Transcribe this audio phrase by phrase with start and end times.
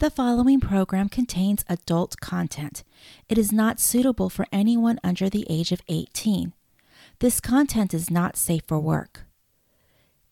[0.00, 2.82] The following program contains adult content.
[3.28, 6.52] It is not suitable for anyone under the age of 18.
[7.20, 9.20] This content is not safe for work.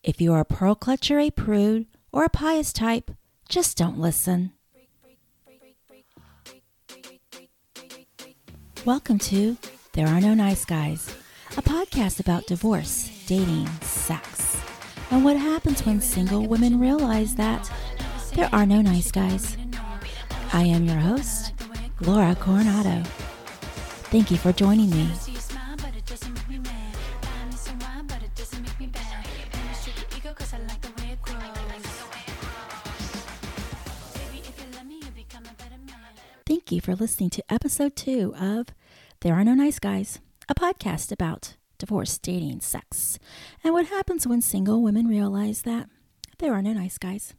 [0.03, 3.13] If you are a pearl clutcher, a prude, or a pious type,
[3.49, 4.51] just don't listen.
[8.85, 9.57] Welcome to
[9.93, 11.15] There Are No Nice Guys,
[11.57, 14.61] a podcast about divorce, dating, sex,
[15.13, 17.71] and what happens when single women realize that
[18.35, 19.57] there are no nice guys.
[20.53, 21.53] I am your host,
[22.01, 23.03] Laura Coronado.
[24.11, 25.09] Thank you for joining me.
[36.45, 38.67] Thank you for listening to episode two of
[39.21, 43.19] There Are No Nice Guys, a podcast about divorce, dating, sex,
[43.65, 45.89] and what happens when single women realize that
[46.39, 47.35] there are no nice guys.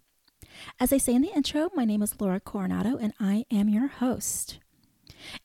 [0.79, 3.87] As I say in the intro, my name is Laura Coronado and I am your
[3.87, 4.59] host.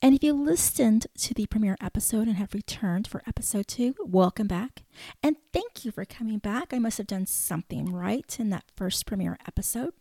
[0.02, 4.46] And if you listened to the premiere episode and have returned for episode two, welcome
[4.46, 4.82] back.
[5.22, 6.72] And thank you for coming back.
[6.72, 9.94] I must have done something right in that first premiere episode.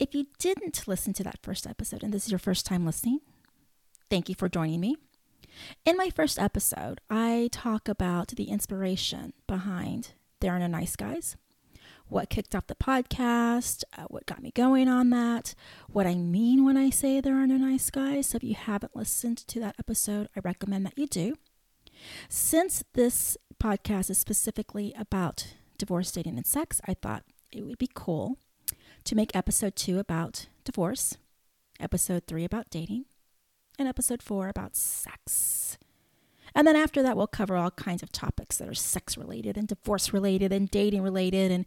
[0.00, 3.20] If you didn't listen to that first episode and this is your first time listening,
[4.10, 4.96] thank you for joining me.
[5.84, 11.36] In my first episode, I talk about the inspiration behind There Are No Nice Guys
[12.08, 15.54] what kicked off the podcast, uh, what got me going on that,
[15.88, 18.28] what I mean when I say there are no nice guys.
[18.28, 21.36] So if you haven't listened to that episode, I recommend that you do.
[22.28, 27.90] Since this podcast is specifically about divorce, dating, and sex, I thought it would be
[27.92, 28.38] cool
[29.04, 31.16] to make episode two about divorce,
[31.80, 33.06] episode three about dating,
[33.78, 35.78] and episode four about sex.
[36.58, 39.68] And then after that, we'll cover all kinds of topics that are sex related and
[39.68, 41.64] divorce related and dating related and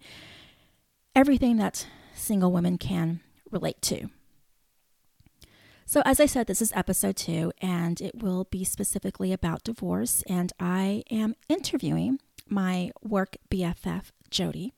[1.16, 4.10] everything that single women can relate to.
[5.86, 10.26] So, as I said, this is episode two, and it will be specifically about divorce.
[10.28, 14.74] And I am interviewing my work BFF, Jody,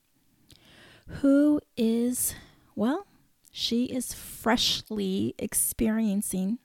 [1.08, 2.36] who is,
[2.76, 3.08] well,
[3.50, 6.60] she is freshly experiencing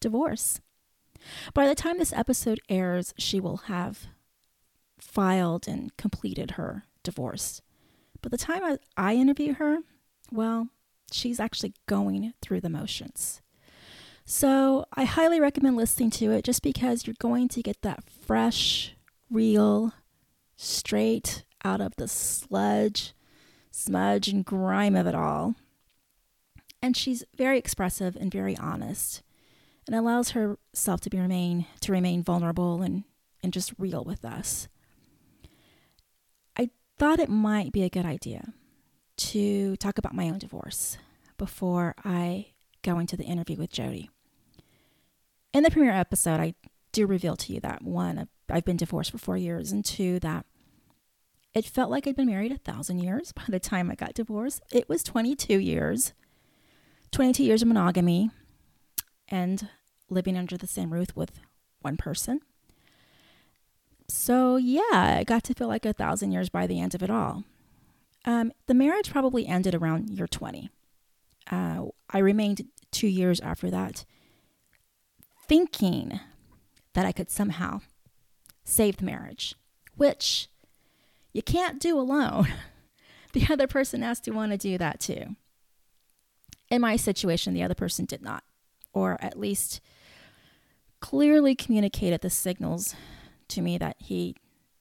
[0.00, 0.60] divorce.
[1.52, 4.06] By the time this episode airs, she will have
[4.98, 7.62] filed and completed her divorce.
[8.22, 9.78] But the time I, I interview her,
[10.32, 10.68] well,
[11.12, 13.42] she's actually going through the motions.
[14.24, 18.94] So I highly recommend listening to it just because you're going to get that fresh,
[19.30, 19.92] real,
[20.56, 23.12] straight out of the sludge,
[23.70, 25.54] smudge, and grime of it all.
[26.80, 29.22] And she's very expressive and very honest
[29.86, 33.04] and allows herself to be remain to remain vulnerable and,
[33.42, 34.68] and just real with us.
[36.56, 38.52] I thought it might be a good idea
[39.16, 40.98] to talk about my own divorce
[41.36, 42.46] before I
[42.82, 44.10] go into the interview with Jody.
[45.52, 46.54] In the premiere episode, I
[46.92, 50.46] do reveal to you that one, I've been divorced for four years, and two, that
[51.54, 54.62] it felt like I'd been married a thousand years by the time I got divorced.
[54.72, 56.12] It was 22 years,
[57.12, 58.30] 22 years of monogamy,
[59.34, 59.68] and
[60.08, 61.40] living under the same roof with
[61.80, 62.40] one person.
[64.08, 67.10] So, yeah, it got to feel like a thousand years by the end of it
[67.10, 67.42] all.
[68.24, 70.70] Um, the marriage probably ended around year 20.
[71.50, 74.04] Uh, I remained two years after that,
[75.48, 76.20] thinking
[76.92, 77.80] that I could somehow
[78.62, 79.56] save the marriage,
[79.96, 80.48] which
[81.32, 82.46] you can't do alone.
[83.32, 85.34] the other person has to want to do that too.
[86.70, 88.44] In my situation, the other person did not
[88.94, 89.80] or at least
[91.00, 92.94] clearly communicated the signals
[93.48, 94.34] to me that he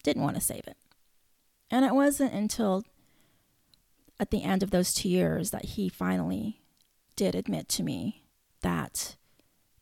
[0.03, 0.77] didn't want to save it.
[1.69, 2.83] And it wasn't until
[4.19, 6.61] at the end of those two years that he finally
[7.15, 8.23] did admit to me
[8.61, 9.17] that,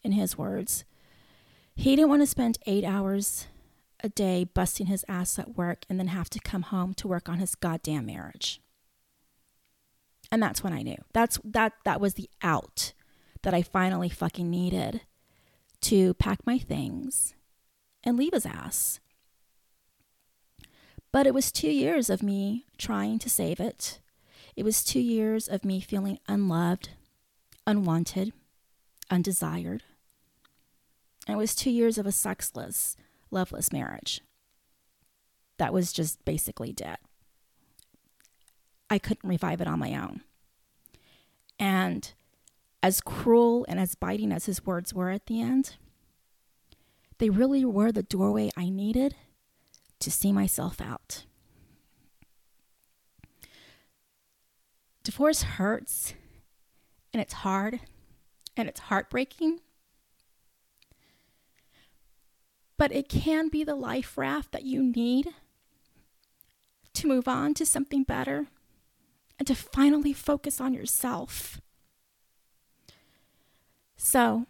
[0.03, 0.83] in his words,
[1.75, 3.47] he didn't want to spend eight hours
[4.03, 7.29] a day busting his ass at work and then have to come home to work
[7.29, 8.61] on his goddamn marriage.
[10.31, 10.97] And that's when I knew.
[11.13, 12.93] That's that that was the out
[13.43, 15.01] that I finally fucking needed
[15.81, 17.33] to pack my things
[18.03, 18.99] and leave his ass.
[21.11, 23.99] But it was two years of me trying to save it.
[24.55, 26.89] It was two years of me feeling unloved,
[27.67, 28.33] unwanted,
[29.09, 29.83] undesired.
[31.27, 32.95] And it was two years of a sexless,
[33.29, 34.21] loveless marriage
[35.57, 36.97] that was just basically dead.
[38.89, 40.21] I couldn't revive it on my own.
[41.59, 42.11] And
[42.83, 45.75] as cruel and as biting as his words were at the end,
[47.19, 49.15] they really were the doorway I needed
[49.99, 51.25] to see myself out.
[55.03, 56.15] Divorce hurts
[57.13, 57.81] and it's hard
[58.57, 59.59] and it's heartbreaking.
[62.77, 65.29] But it can be the life raft that you need
[66.93, 68.47] to move on to something better
[69.37, 71.61] and to finally focus on yourself.
[74.03, 74.47] So,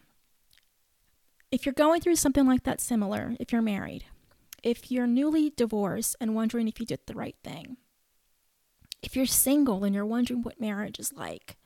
[1.51, 4.05] if you're going through something like that similar, if you're married,
[4.63, 7.75] if you're newly divorced and wondering if you did the right thing,
[9.03, 11.57] if you're single and you're wondering what marriage is like,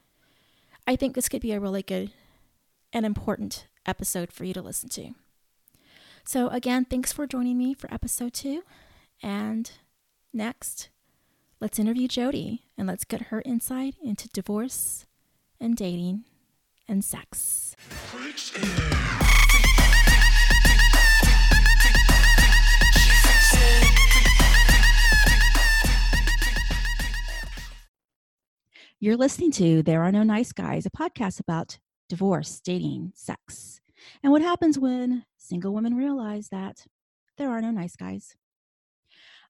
[0.88, 2.12] I think this could be a really good
[2.92, 5.12] and important episode for you to listen to.
[6.24, 8.64] So, again, thanks for joining me for episode two.
[9.22, 9.70] And
[10.34, 10.90] next,
[11.62, 15.06] let's interview Jody and let's get her insight into divorce
[15.60, 16.24] and dating
[16.88, 17.76] and sex.
[29.00, 31.78] You're listening to There Are No Nice Guys, a podcast about
[32.10, 33.82] divorce, dating, sex,
[34.24, 36.86] and what happens when single women realize that
[37.38, 38.36] there are no nice guys.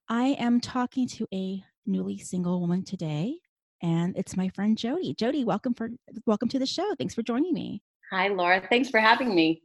[0.08, 3.38] I am talking to a newly single woman today,
[3.82, 5.14] and it's my friend Jody.
[5.14, 5.90] Jody, welcome for
[6.26, 6.94] welcome to the show.
[6.96, 7.82] Thanks for joining me.
[8.10, 8.62] Hi, Laura.
[8.68, 9.62] Thanks for having me.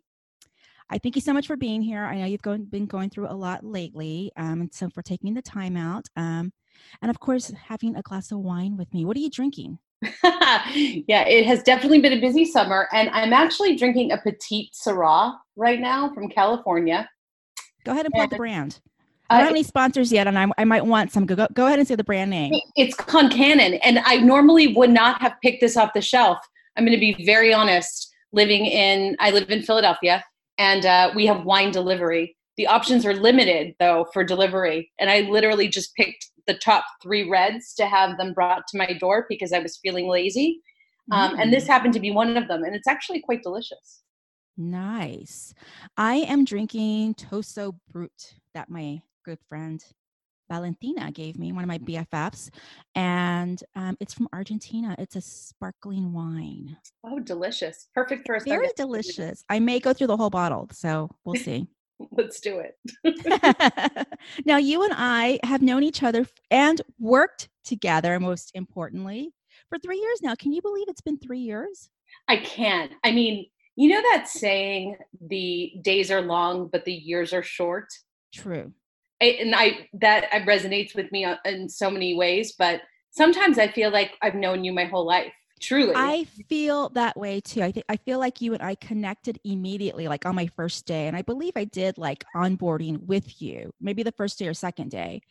[0.89, 2.03] I thank you so much for being here.
[2.03, 5.33] I know you've going, been going through a lot lately, um, and so for taking
[5.33, 6.51] the time out, um,
[7.01, 9.05] and of course having a glass of wine with me.
[9.05, 9.79] What are you drinking?
[10.23, 15.37] yeah, it has definitely been a busy summer, and I'm actually drinking a Petite Syrah
[15.55, 17.09] right now from California.
[17.85, 18.81] Go ahead and plug and, the brand.
[19.31, 21.25] I don't have any sponsors yet, and I, I might want some.
[21.25, 22.53] Go, go ahead and say the brand name.
[22.75, 26.37] It's Concannon, and I normally would not have picked this off the shelf.
[26.77, 28.09] I'm going to be very honest.
[28.33, 30.23] Living in, I live in Philadelphia,
[30.57, 32.37] and uh, we have wine delivery.
[32.55, 37.29] The options are limited though for delivery, and I literally just picked the top three
[37.29, 40.61] reds to have them brought to my door because I was feeling lazy.
[41.11, 41.41] Um, mm.
[41.41, 41.67] And this mm.
[41.67, 44.01] happened to be one of them, and it's actually quite delicious.
[44.57, 45.53] Nice.
[45.97, 49.83] I am drinking Toso Brut that my good friend
[50.51, 52.49] Valentina gave me, one of my BFFs,
[52.93, 54.95] and um, it's from Argentina.
[54.99, 56.75] It's a sparkling wine.
[57.05, 57.87] Oh, delicious!
[57.95, 59.45] Perfect for a very delicious.
[59.49, 61.67] I may go through the whole bottle, so we'll see.
[62.11, 64.07] Let's do it.
[64.45, 69.31] now, you and I have known each other and worked together, most importantly,
[69.69, 70.35] for three years now.
[70.35, 71.89] Can you believe it's been three years?
[72.27, 72.91] I can't.
[73.05, 73.45] I mean,
[73.77, 74.97] you know that saying,
[75.29, 77.87] the days are long, but the years are short?
[78.33, 78.73] True.
[79.21, 82.81] I, and I that uh, resonates with me uh, in so many ways, but
[83.11, 85.33] sometimes I feel like I've known you my whole life.
[85.59, 85.93] Truly.
[85.95, 87.61] I feel that way too.
[87.61, 91.07] I think I feel like you and I connected immediately, like on my first day.
[91.07, 94.89] And I believe I did like onboarding with you, maybe the first day or second
[94.89, 95.21] day.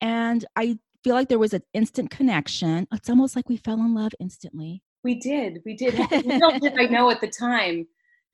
[0.00, 2.86] And I feel like there was an instant connection.
[2.92, 4.84] It's almost like we fell in love instantly.
[5.02, 5.62] We did.
[5.66, 5.94] We did.
[6.24, 7.88] Little did I know at the time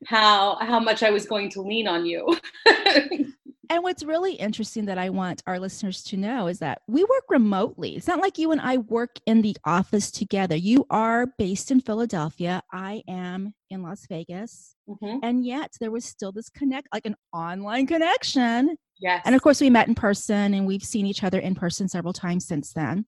[0.07, 2.37] how how much I was going to lean on you.
[3.71, 7.25] And what's really interesting that I want our listeners to know is that we work
[7.29, 7.97] remotely.
[7.97, 10.57] It's not like you and I work in the office together.
[10.57, 12.63] You are based in Philadelphia.
[12.73, 14.75] I am in Las Vegas.
[14.89, 15.19] Mm-hmm.
[15.23, 18.77] And yet there was still this connect, like an online connection.
[19.01, 19.21] Yes.
[19.27, 22.15] And of course, we met in person and we've seen each other in person several
[22.15, 23.05] times since then.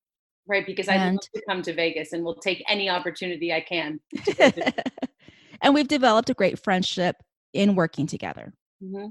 [0.46, 0.66] Right.
[0.66, 3.98] Because I love to come to Vegas and will take any opportunity I can.
[5.62, 7.16] and we've developed a great friendship
[7.54, 8.52] in working together.
[8.84, 9.08] Mm-hmm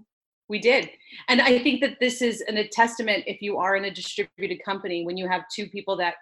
[0.49, 0.89] we did.
[1.27, 4.59] And i think that this is an, a testament if you are in a distributed
[4.65, 6.15] company when you have two people that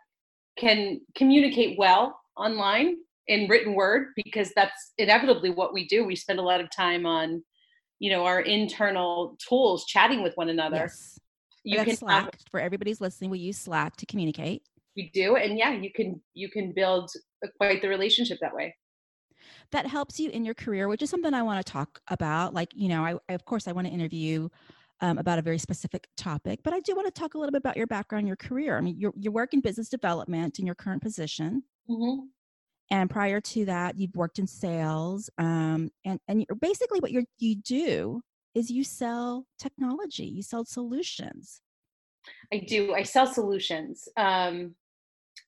[0.58, 6.06] can communicate well online in written word because that's inevitably what we do.
[6.06, 7.44] We spend a lot of time on
[8.00, 10.78] you know our internal tools chatting with one another.
[10.78, 11.20] Yes.
[11.64, 12.26] you can slack.
[12.26, 14.64] Have, for everybody's listening we use slack to communicate.
[14.96, 17.12] We do and yeah you can you can build
[17.44, 18.76] uh, quite the relationship that way
[19.72, 22.54] that helps you in your career, which is something I want to talk about.
[22.54, 24.50] Like, you know, I, I of course I want to interview
[25.02, 27.60] um, about a very specific topic, but I do want to talk a little bit
[27.60, 28.78] about your background, your career.
[28.78, 31.64] I mean, you you work in business development in your current position.
[31.90, 32.26] Mm-hmm.
[32.90, 37.56] And prior to that, you've worked in sales, um, and and basically what you you
[37.56, 38.22] do
[38.56, 41.62] is you sell technology, you sell solutions.
[42.52, 42.94] I do.
[42.94, 44.08] I sell solutions.
[44.18, 44.76] Um,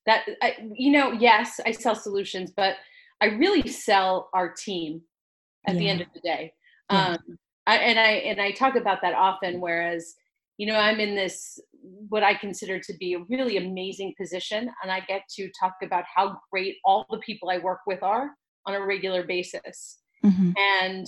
[0.06, 2.76] that I, you know, yes, I sell solutions, but
[3.20, 5.02] I really sell our team
[5.66, 5.78] at yeah.
[5.78, 6.52] the end of the day.
[6.90, 7.08] Yeah.
[7.08, 9.60] Um, I, and I and I talk about that often.
[9.60, 10.14] Whereas,
[10.56, 11.58] you know, I'm in this
[12.08, 16.04] what I consider to be a really amazing position, and I get to talk about
[16.12, 18.30] how great all the people I work with are
[18.66, 20.52] on a regular basis, mm-hmm.
[20.56, 21.06] and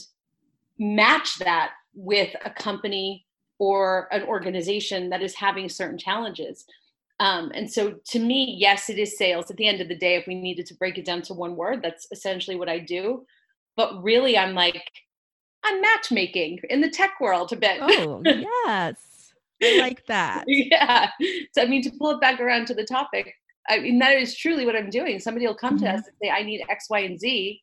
[0.78, 3.26] match that with a company
[3.58, 6.64] or an organization that is having certain challenges.
[7.20, 9.50] Um, and so to me, yes, it is sales.
[9.50, 11.56] At the end of the day, if we needed to break it down to one
[11.56, 13.24] word, that's essentially what I do.
[13.76, 14.82] But really, I'm like,
[15.64, 17.78] I'm matchmaking in the tech world a bit.
[17.80, 19.32] Oh, yes.
[19.62, 20.44] I like that.
[20.48, 21.10] yeah.
[21.52, 23.32] So, I mean, to pull it back around to the topic,
[23.68, 25.20] I mean, that is truly what I'm doing.
[25.20, 25.86] Somebody will come mm-hmm.
[25.86, 27.62] to us and say, I need X, Y, and Z.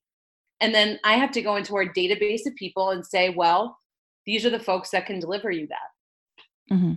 [0.62, 3.78] And then I have to go into our database of people and say, well,
[4.26, 6.76] these are the folks that can deliver you that.
[6.76, 6.94] Mm-hmm.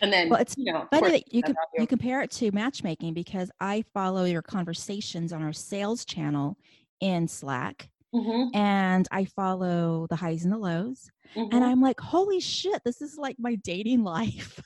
[0.00, 3.14] And then, well, it's you know, funny that you, can, you compare it to matchmaking
[3.14, 6.56] because I follow your conversations on our sales channel
[7.00, 7.90] in Slack.
[8.14, 8.56] Mm-hmm.
[8.56, 11.10] And I follow the highs and the lows.
[11.36, 11.54] Mm-hmm.
[11.54, 14.60] And I'm like, holy shit, this is like my dating life.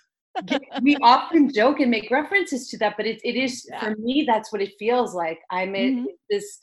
[0.83, 3.81] we often joke and make references to that, but it, it is yeah.
[3.81, 5.39] for me, that's what it feels like.
[5.51, 6.07] I'm in mm-hmm.
[6.31, 6.61] this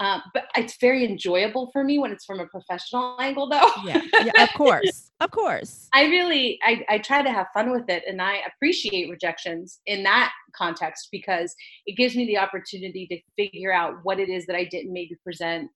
[0.00, 3.70] uh, but it's very enjoyable for me when it's from a professional angle, though.
[3.84, 5.88] yeah, yeah, of course, of course.
[5.92, 10.02] I really, I, I try to have fun with it, and I appreciate rejections in
[10.02, 11.54] that context because
[11.86, 15.16] it gives me the opportunity to figure out what it is that I didn't maybe
[15.22, 15.70] present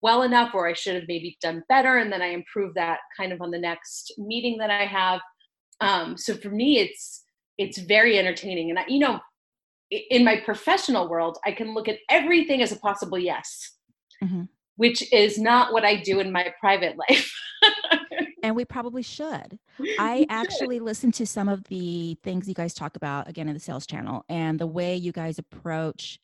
[0.00, 3.32] well enough, or I should have maybe done better, and then I improve that kind
[3.32, 5.20] of on the next meeting that I have.
[5.80, 7.24] Um, so for me, it's
[7.58, 9.20] it's very entertaining, and I, you know,
[9.90, 13.72] in my professional world, I can look at everything as a possible yes,
[14.22, 14.42] mm-hmm.
[14.76, 17.32] which is not what I do in my private life.
[18.42, 19.58] and we probably should.
[19.98, 23.60] I actually listened to some of the things you guys talk about again in the
[23.60, 26.18] sales channel and the way you guys approach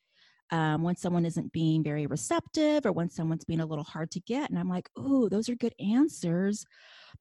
[0.51, 4.21] um, when someone isn't being very receptive or when someone's being a little hard to
[4.21, 4.51] get.
[4.51, 6.65] And I'm like, oh, those are good answers.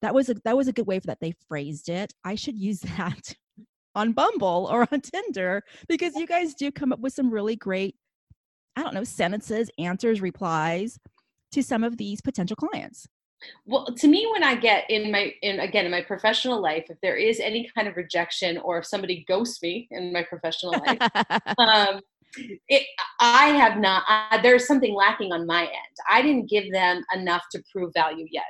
[0.02, 2.14] That was a that was a good way for that they phrased it.
[2.24, 3.36] I should use that
[3.96, 7.96] on Bumble or on Tinder because you guys do come up with some really great,
[8.76, 11.00] I don't know, sentences, answers, replies
[11.52, 13.08] to some of these potential clients.
[13.66, 16.98] Well, to me, when I get in my, in again, in my professional life, if
[17.02, 20.98] there is any kind of rejection or if somebody ghosts me in my professional life,
[21.58, 22.00] um,
[22.68, 22.84] it,
[23.20, 25.98] I have not, I, there's something lacking on my end.
[26.10, 28.46] I didn't give them enough to prove value yet.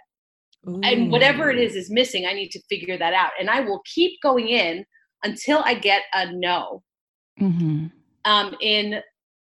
[0.67, 0.79] Ooh.
[0.83, 3.31] And whatever it is is missing, I need to figure that out.
[3.39, 4.85] And I will keep going in
[5.23, 6.83] until I get a no.
[7.39, 7.87] Mm-hmm.
[8.25, 9.01] Um, in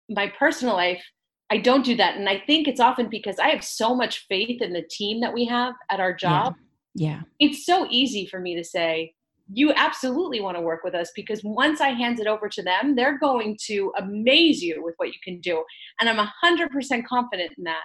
[0.09, 1.03] my personal life,
[1.51, 2.17] I don't do that.
[2.17, 5.33] And I think it's often because I have so much faith in the team that
[5.33, 6.55] we have at our job.
[6.95, 7.09] Yeah.
[7.09, 7.21] yeah.
[7.39, 9.15] It's so easy for me to say,
[9.53, 12.97] you absolutely want to work with us because once I hand it over to them,
[12.97, 15.63] they're going to amaze you with what you can do.
[16.01, 17.83] And I'm 100% confident in that.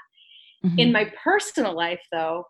[0.65, 0.79] Mm-hmm.
[0.79, 2.45] In my personal life, though,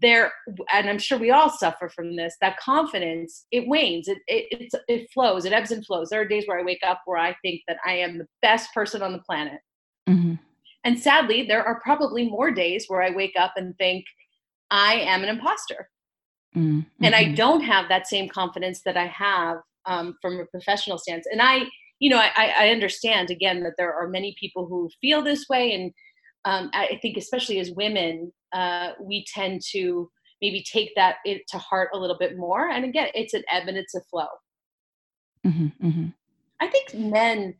[0.00, 0.32] there
[0.72, 5.08] and i'm sure we all suffer from this that confidence it wanes it, it it
[5.12, 6.08] flows it ebbs and flows.
[6.10, 8.72] There are days where i wake up where i think that i am the best
[8.72, 9.60] person on the planet.
[10.08, 10.34] Mm-hmm.
[10.84, 14.04] and sadly there are probably more days where i wake up and think
[14.70, 15.88] i am an imposter.
[16.56, 17.04] Mm-hmm.
[17.04, 21.26] and i don't have that same confidence that i have um, from a professional stance.
[21.30, 21.64] And i
[22.00, 25.72] you know I, I understand again that there are many people who feel this way.
[25.72, 25.92] And
[26.44, 31.16] um, I think especially as women, uh, we tend to maybe take that
[31.48, 32.68] to heart a little bit more.
[32.68, 34.26] And again, it's an ebb and it's a flow.
[35.46, 36.06] Mm-hmm, mm-hmm.
[36.60, 37.54] I think men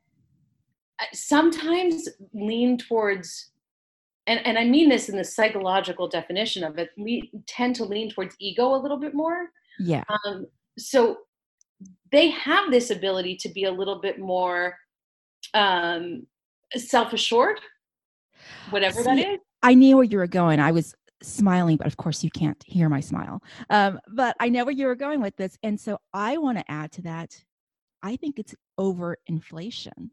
[1.13, 3.51] sometimes lean towards,
[4.27, 8.11] and, and I mean this in the psychological definition of it, we tend to lean
[8.11, 9.49] towards ego a little bit more.
[9.79, 10.05] Yeah.
[10.27, 10.47] Um,
[10.79, 11.19] so
[12.13, 14.77] they have this ability to be a little bit more
[15.53, 16.27] um,
[16.77, 17.61] self assured
[18.71, 19.39] whatever See, that is.
[19.65, 20.61] I knew where you were going.
[20.61, 23.43] I was smiling, but of course you can't hear my smile.
[23.71, 25.57] Um, but I know where you were going with this.
[25.63, 27.43] And so I want to add to that.
[28.03, 30.11] I think it's over inflation.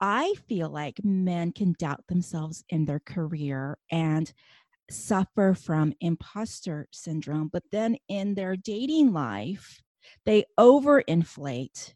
[0.00, 4.32] I feel like men can doubt themselves in their career and
[4.90, 9.82] suffer from imposter syndrome, but then in their dating life,
[10.24, 11.92] they overinflate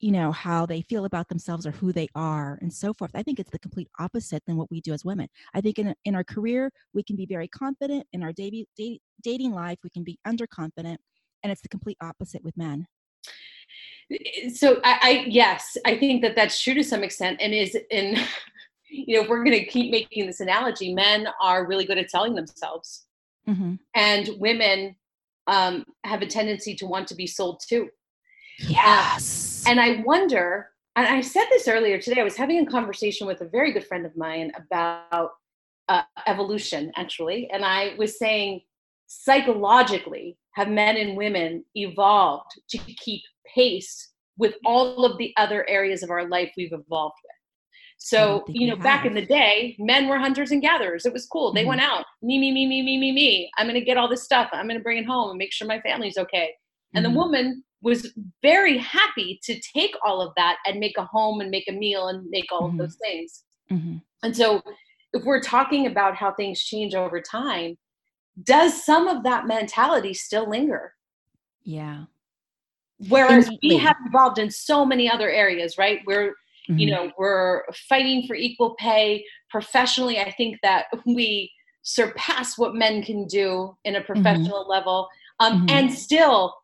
[0.00, 3.10] you know how they feel about themselves or who they are and so forth.
[3.14, 5.28] I think it's the complete opposite than what we do as women.
[5.54, 8.06] I think in, in our career we can be very confident.
[8.12, 8.66] In our dating,
[9.22, 10.96] dating life we can be underconfident
[11.42, 12.86] and it's the complete opposite with men.
[14.54, 18.16] So I, I yes i think that that's true to some extent and is in
[18.90, 22.10] you know if we're going to keep making this analogy men are really good at
[22.10, 23.06] selling themselves.
[23.48, 23.74] Mm-hmm.
[23.94, 24.96] and women
[25.46, 27.88] um, have a tendency to want to be sold too
[28.68, 29.49] Yes.
[29.66, 33.40] And I wonder, and I said this earlier today, I was having a conversation with
[33.40, 35.30] a very good friend of mine about
[35.88, 37.48] uh, evolution, actually.
[37.52, 38.60] And I was saying,
[39.06, 43.22] psychologically, have men and women evolved to keep
[43.54, 47.40] pace with all of the other areas of our life we've evolved with?
[48.02, 51.04] So, you know, back in the day, men were hunters and gatherers.
[51.04, 51.52] It was cool.
[51.52, 51.68] They mm-hmm.
[51.68, 53.50] went out, me, me, me, me, me, me, me.
[53.58, 54.48] I'm going to get all this stuff.
[54.52, 56.54] I'm going to bring it home and make sure my family's okay.
[56.94, 57.12] And mm-hmm.
[57.12, 61.50] the woman was very happy to take all of that and make a home and
[61.50, 62.72] make a meal and make all Mhm.
[62.72, 63.44] of those things.
[63.68, 64.60] hmm And so,
[65.14, 67.78] if we're talking about how things change over time,
[68.42, 70.94] does some of that mentality still linger?
[71.62, 72.04] Yeah.
[73.08, 73.68] Whereas Innately.
[73.70, 76.00] we have evolved in so many other areas, right?
[76.06, 76.34] We're,
[76.68, 76.90] you Mhm.
[76.90, 80.20] know, we're fighting for equal pay professionally.
[80.20, 81.50] I think that we
[81.82, 85.08] surpass what men can do in a professional level
[85.40, 85.70] um, Mhm.
[85.70, 86.54] and still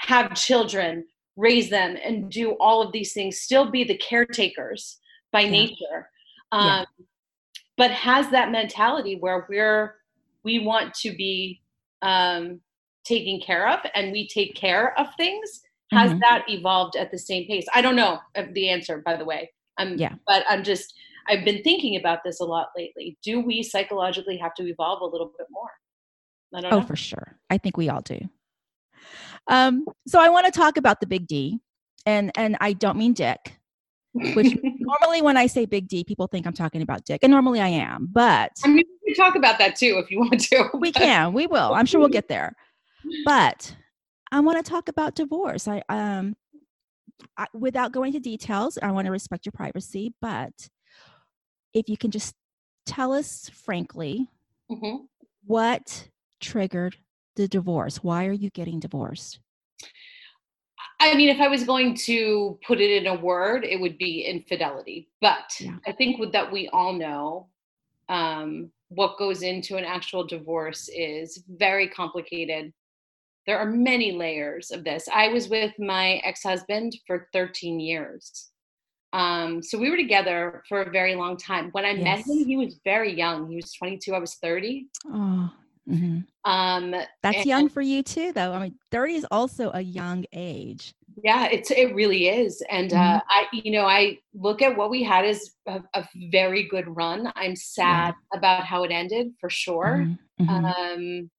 [0.00, 4.98] have children, raise them, and do all of these things, still be the caretakers
[5.32, 5.50] by Yeah.
[5.50, 6.10] nature.
[6.52, 6.80] Yeah.
[6.80, 6.86] Um,
[7.76, 9.96] but has that mentality where we're
[10.42, 11.60] we want to be
[12.02, 12.60] um,
[13.04, 15.60] taken care of and we take care of things
[15.92, 16.20] has Mhm.
[16.20, 18.18] that evolved at the same pace i don't know
[18.52, 20.14] the answer by the way i'm Yeah.
[20.26, 20.94] but i'm just
[21.28, 25.06] i've been thinking about this a lot lately do we psychologically have to evolve a
[25.06, 25.70] little bit more
[26.54, 27.38] i don't Oh, know for sure.
[27.50, 28.18] I think we all do.
[29.50, 31.58] Um, so I want to talk about the big D,
[32.06, 33.56] and and I don't mean Dick.
[34.12, 37.60] Which normally when I say big D, people think I'm talking about Dick, and normally
[37.60, 38.08] I am.
[38.10, 41.32] But i mean we can talk about that too if you want to we can,
[41.32, 41.74] we will.
[41.74, 42.54] I'm sure we'll get there.
[43.24, 43.76] But
[44.32, 45.68] I want to talk about divorce.
[45.68, 46.36] I um,
[47.36, 50.14] I, without going into details, I want to respect your privacy.
[50.20, 50.68] But
[51.74, 52.34] if you can just
[52.86, 54.28] tell us frankly,
[54.70, 55.06] Mhm.
[55.44, 56.08] what
[56.40, 56.96] triggered
[57.36, 58.02] the divorce?
[58.02, 59.40] Why are you getting divorced?
[61.00, 64.22] I mean, if I was going to put it in a word, it would be
[64.22, 65.08] infidelity.
[65.20, 65.76] But Yeah.
[65.86, 67.48] I think with that we all know
[68.08, 72.72] um, what goes into an actual divorce is very complicated.
[73.46, 75.08] There are many layers of this.
[75.12, 78.50] I was with my ex-husband for 13 years.
[79.12, 81.70] Um, so we were together for a very long time.
[81.72, 83.48] When I met him, he was very young.
[83.48, 84.14] He was 22.
[84.14, 84.86] I was 30.
[85.06, 85.50] Oh,
[85.88, 86.24] mhm.
[86.44, 86.90] Um,
[87.22, 88.52] that's and- young for you too, though.
[88.52, 90.94] I mean, 30 is also a young age.
[91.22, 93.16] Yeah, it's it really is, and Mm-hmm.
[93.16, 96.86] uh, I, you know, I look at what we had as a, a very good
[96.96, 97.30] run.
[97.36, 100.74] I'm sad about how it ended for sure, Mhm, mhm.
[100.74, 101.30] um,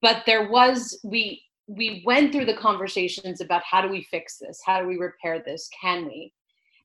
[0.00, 4.60] but there was we we went through the conversations about how do we fix this,
[4.64, 6.32] how do we repair this, can we?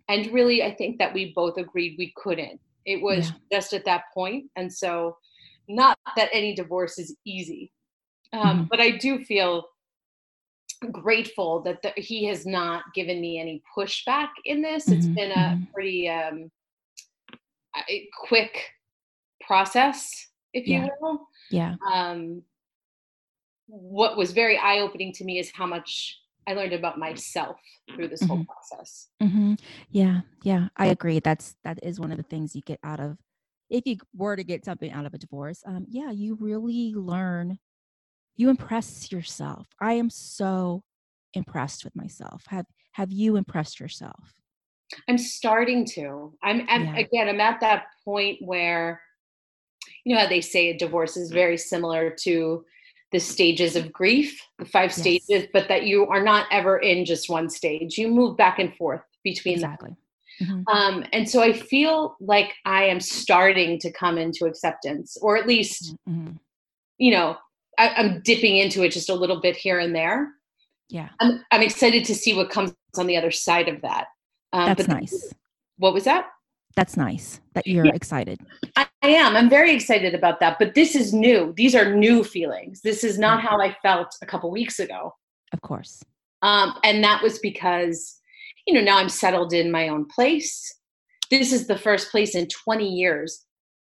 [0.10, 2.60] And really, I think that we both agreed we couldn't.
[2.86, 3.60] It was Yeah.
[3.60, 5.16] just at that point, and so
[5.68, 7.72] not that any divorce is easy,
[8.34, 8.68] um, Mhm.
[8.70, 9.66] but I do feel
[10.92, 14.92] grateful that the, he has not given me any pushback in this.
[14.92, 15.74] It's Mhm, been a mhm.
[15.74, 16.52] pretty um,
[18.28, 18.72] quick
[19.42, 20.86] process, if Yeah.
[20.86, 21.28] you will.
[21.50, 21.76] Yeah.
[21.94, 22.44] Um,
[23.68, 27.58] what was very eye opening to me is how much I learned about myself
[27.96, 28.46] through this whole Mhm.
[28.46, 29.10] process.
[29.22, 29.54] hmm
[29.92, 30.22] Yeah.
[30.44, 30.68] Yeah.
[30.76, 31.20] I agree.
[31.20, 33.18] That's that is one of the things you get out of
[33.74, 35.64] if you were to get something out of a divorce.
[35.66, 37.58] Um, yeah, you really learn.
[38.36, 39.68] You impress yourself.
[39.82, 40.84] I am so
[41.34, 42.44] impressed with myself.
[42.48, 44.36] Have Have you impressed yourself?
[45.10, 46.34] I'm starting to.
[46.44, 46.98] I'm, I'm Yeah.
[46.98, 47.30] again.
[47.30, 49.02] I'm at that point where,
[50.04, 52.64] you know, how they say a divorce is very similar to
[53.12, 55.00] the stages of grief, the five Yes.
[55.00, 57.98] stages, but that you are not ever in just one stage.
[57.98, 59.78] You move back and forth between them.
[60.42, 60.64] Mhm.
[60.68, 65.48] Um, and so I feel like I am starting to come into acceptance, or at
[65.48, 66.40] least, Mhm.
[66.98, 67.38] you know,
[67.78, 70.32] I, I'm dipping into it just a little bit here and there.
[70.90, 71.10] Yeah.
[71.20, 74.08] I'm, I'm excited to see what comes on the other side of that.
[74.52, 75.34] Um, That's but nice.
[75.78, 76.28] What was that?
[76.76, 77.94] That's nice that you're Yeah.
[77.94, 78.40] excited.
[78.76, 79.36] I, I am.
[79.36, 80.58] I'm very excited about that.
[80.60, 81.54] But this is new.
[81.56, 82.82] These are new feelings.
[82.82, 83.50] This is not Yeah.
[83.50, 85.14] how I felt a couple weeks ago.
[85.52, 86.04] Of course.
[86.42, 88.20] Um, and that was because,
[88.66, 90.74] you know, now I'm settled in my own place.
[91.30, 93.46] This is the first place in 20 years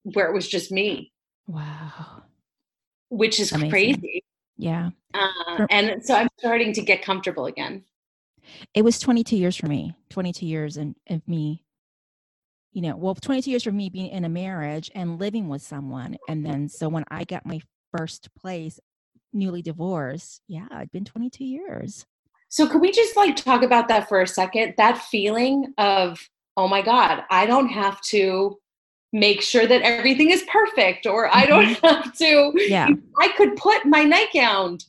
[0.03, 1.11] where it was just me,
[1.47, 2.23] Wow.
[3.09, 3.69] which is Amazing.
[3.71, 4.23] crazy.
[4.57, 4.89] Yeah.
[5.13, 7.83] Uh, For- and so I'm starting to get comfortable again.
[8.73, 9.93] It was 22 years for me.
[10.09, 11.63] 22 years and of me
[12.73, 16.15] you know, well 22 years for me being in a marriage and living with someone
[16.29, 17.59] and then so when I got my
[17.97, 18.79] first place
[19.33, 22.05] newly divorced, yeah, it'd been 22 years.
[22.51, 24.73] So could we just like talk about that for a second?
[24.77, 26.19] That feeling of,
[26.57, 28.57] oh my God, I don't have to
[29.13, 32.25] make sure that everything is perfect, or I don't have to.
[32.25, 32.57] Mm-hmm.
[32.71, 32.89] Yeah.
[33.19, 34.79] I could put my nightgown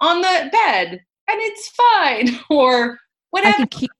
[0.00, 2.98] on the bed and it's fine, or I
[3.30, 3.56] whatever.
[3.58, 3.90] could keep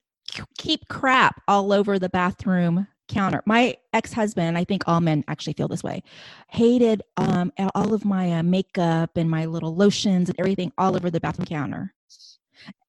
[0.58, 3.40] keep crap all over the bathroom counter.
[3.46, 6.02] My ex-husband, I think all men actually feel this way,
[6.48, 11.08] hated um all of my uh, makeup and my little lotions and everything all over
[11.08, 11.94] the bathroom counter.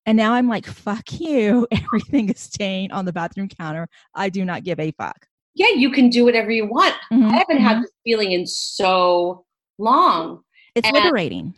[0.07, 1.67] And now I'm like, fuck you.
[1.71, 3.89] Everything is staying on the bathroom counter.
[4.15, 5.27] I do not give a fuck.
[5.53, 6.95] yeah, you can do whatever you want.
[7.11, 9.45] Mhm, I haven't had this feeling in so
[9.77, 10.43] long.
[10.75, 11.53] It's and- liberating.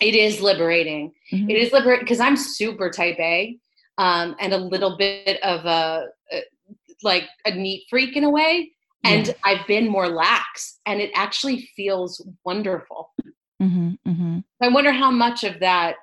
[0.00, 1.12] It is liberating.
[1.32, 1.50] Mm-hmm.
[1.50, 3.56] It is liberating because I'm super type A
[3.96, 6.42] um, and a little bit of a, a,
[7.04, 8.72] like a neat freak in a way.
[9.04, 9.34] And yeah.
[9.44, 13.12] I've been more lax, and it actually feels wonderful.
[13.62, 14.38] Mm-hmm, mm-hmm.
[14.62, 15.96] I wonder how much of that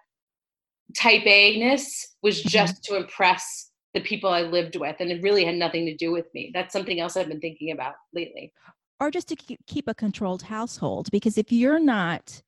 [0.96, 2.50] type A ness was mm-hmm.
[2.50, 6.12] just to impress the people I lived with, and it really had nothing to do
[6.12, 6.52] with me.
[6.54, 8.54] That's something else I've been thinking about lately.
[9.00, 12.42] Or just to keep a controlled household, because if you're not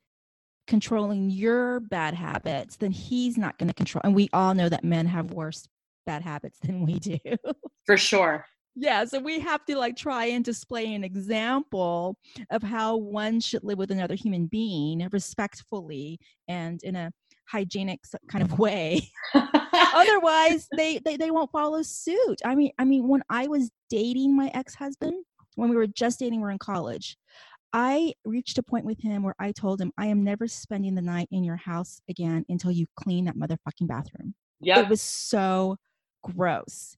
[0.68, 4.02] controlling your bad habits, then he's not going to control.
[4.04, 5.68] And we all know that men have worse
[6.06, 7.18] bad habits than we do.
[7.86, 8.46] For sure.
[8.76, 12.18] Yeah, so we have to like try and display an example
[12.50, 17.12] of how one should live with another human being respectfully and in a
[17.46, 18.62] hygienic kind of mm-hmm.
[18.62, 19.10] way.
[19.96, 22.42] Otherwise, they, they they won't follow suit.
[22.46, 25.14] I mean, I mean, when I was dating my ex-husband,
[25.56, 27.18] when we were just dating, we we're in college.
[27.74, 31.02] I reached a point with him where I told him, I am never spending the
[31.02, 34.36] night in your house again until you clean that motherfucking bathroom.
[34.62, 34.80] Yeah.
[34.80, 35.78] It was so
[36.24, 36.96] gross.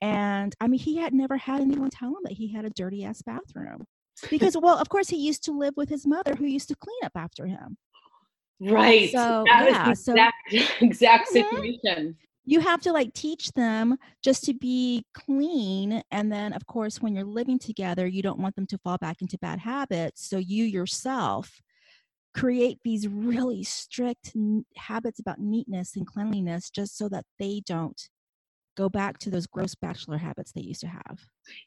[0.00, 3.04] And I mean, he had never had anyone tell him that he had a dirty
[3.04, 3.84] ass bathroom.
[4.30, 6.98] Because, well, of course, he used to live with his mother who used to clean
[7.02, 7.76] up after him.
[8.70, 9.10] Right.
[9.10, 11.62] So, that yeah, was the exact, so, exact uh-huh.
[11.62, 12.16] situation.
[12.44, 17.14] You have to like teach them just to be clean and then of course when
[17.14, 20.28] you're living together you don't want them to fall back into bad habits.
[20.28, 21.60] So you yourself
[22.34, 28.08] create these really strict n- habits about neatness and cleanliness just so that they don't
[28.76, 31.20] go back to those gross bachelor habits they used to have.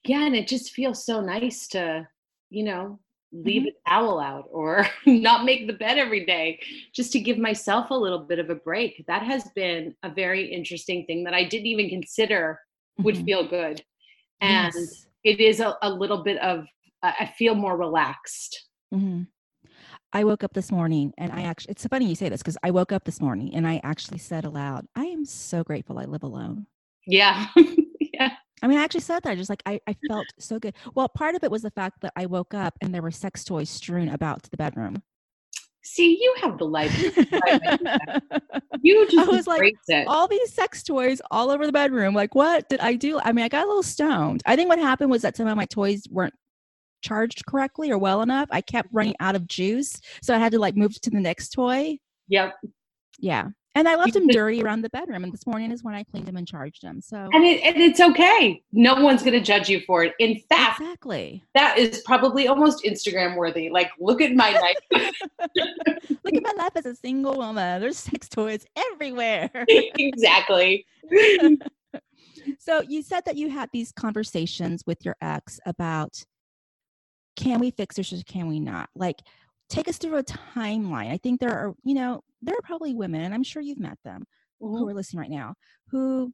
[0.03, 2.07] Yeah and it just feels so nice to
[2.49, 2.99] you know
[3.43, 3.69] leave mm-hmm.
[3.85, 6.59] a towel out or not make the bed every day
[6.93, 10.45] just to give myself a little bit of a break that has been a very
[10.45, 12.59] interesting thing that i didn't even consider
[12.99, 13.25] would mm-hmm.
[13.25, 13.83] feel good
[14.41, 15.07] and yes.
[15.23, 16.65] it is a, a, little bit of
[17.03, 19.23] uh, i feel more relaxed mm-hmm.
[20.13, 22.71] i woke up this morning and i actually it's funny you say this because i
[22.71, 26.23] woke up this morning and i actually said aloud i am so grateful i live
[26.23, 26.67] alone
[27.07, 27.47] yeah
[28.61, 29.37] I mean, I actually said that.
[29.37, 30.75] Just like I, I felt so good.
[30.93, 33.43] Well, part of it was the fact that I woke up and there were sex
[33.43, 35.01] toys strewn about the bedroom.
[35.83, 36.91] See, you have the life.
[38.81, 40.07] you just I was like it.
[40.07, 42.15] all these sex toys all over the bedroom.
[42.15, 43.19] Like, what did I do?
[43.23, 44.41] I mean, I got a little stoned.
[44.47, 46.33] I think what happened was that some of my toys weren't
[47.03, 48.49] charged correctly or well enough.
[48.51, 48.97] I kept mm-hmm.
[48.97, 51.99] running out of juice, so I had to like move to the next toy.
[52.29, 52.55] Yep.
[53.19, 53.49] Yeah.
[53.75, 55.25] And I left him dirty around the bedroom.
[55.25, 57.01] And this morning is when I cleaned him and charged him.
[57.01, 58.63] So and, it, and it's okay.
[58.71, 60.13] No one's going to judge you for it.
[60.19, 63.69] In fact, exactly that is probably almost Instagram worthy.
[63.69, 64.77] Like, look at my life.
[66.23, 67.81] look at my life as a single woman.
[67.81, 69.49] There's sex toys everywhere.
[69.67, 70.85] exactly.
[72.59, 76.23] so you said that you had these conversations with your ex about
[77.35, 78.89] can we fix this or can we not?
[78.95, 79.21] Like,
[79.69, 81.11] take us through a timeline.
[81.11, 83.97] I think there are, you know, there are probably women, and I'm sure you've met
[84.03, 84.25] them
[84.61, 84.77] mm-hmm.
[84.77, 85.55] who are listening right now,
[85.89, 86.31] who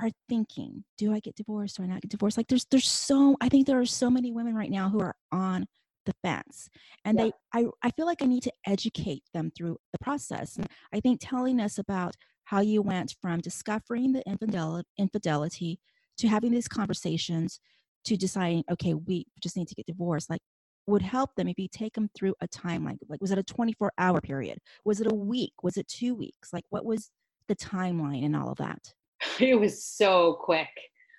[0.00, 1.76] are thinking, do I get divorced?
[1.76, 2.36] Do I not get divorced?
[2.36, 5.14] Like there's there's so I think there are so many women right now who are
[5.32, 5.66] on
[6.04, 6.68] the fence.
[7.04, 7.24] And yeah.
[7.24, 10.56] they I, I feel like I need to educate them through the process.
[10.56, 15.80] And I think telling us about how you went from discovering the infidelity, infidelity
[16.18, 17.60] to having these conversations
[18.04, 20.30] to deciding, okay, we just need to get divorced.
[20.30, 20.40] Like
[20.86, 22.98] would help them if you take them through a timeline.
[23.08, 24.58] Like, was it a 24 hour period?
[24.84, 25.52] Was it a week?
[25.62, 26.52] Was it two weeks?
[26.52, 27.10] Like, what was
[27.48, 28.92] the timeline and all of that?
[29.40, 30.68] It was so quick.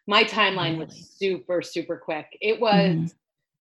[0.07, 0.85] My timeline really?
[0.85, 2.25] was super, super quick.
[2.41, 3.05] It was mm-hmm.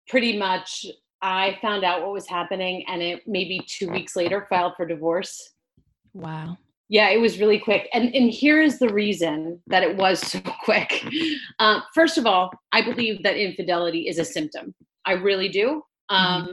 [0.09, 0.87] pretty much,
[1.23, 5.53] I found out what was happening and it maybe two weeks later filed for divorce.
[6.13, 6.59] Wow.
[6.89, 7.89] Yeah, it was really quick.
[7.93, 11.07] And, and here is the reason that it was so quick.
[11.59, 14.75] Uh, first of all, I believe that infidelity is a symptom.
[15.07, 15.83] I really do.
[16.11, 16.15] Mm-hmm.
[16.15, 16.53] Um, mm-hmm.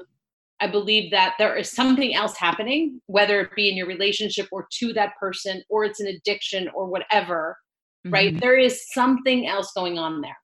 [0.59, 4.67] I believe that there is something else happening, whether it be in your relationship or
[4.79, 7.57] to that person, or it's an addiction or whatever,
[8.05, 8.13] mm-hmm.
[8.13, 8.39] right?
[8.39, 10.37] There is something else going on there.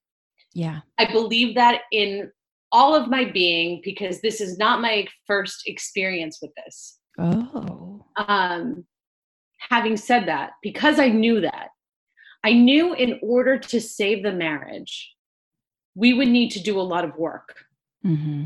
[0.56, 0.80] Yeah.
[0.98, 2.32] I believe that in
[2.72, 6.98] all of my being because this is not my first experience with this.
[7.20, 8.04] Oh.
[8.16, 8.86] Um,
[9.70, 11.70] having said that, because I knew that,
[12.44, 15.14] I knew in order to save the marriage,
[15.96, 17.56] we would need to do a lot of work.
[18.06, 18.46] Mm-hmm.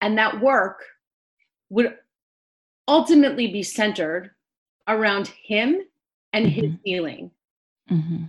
[0.00, 0.82] And that work
[1.70, 1.94] would
[2.86, 4.30] ultimately be centered
[4.86, 5.80] around him
[6.32, 6.60] and mm-hmm.
[6.60, 7.30] his healing.
[7.90, 8.24] Mm-hmm.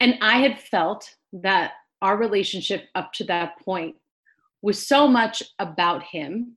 [0.00, 3.96] And I had felt that our relationship up to that point
[4.62, 6.56] was so much about him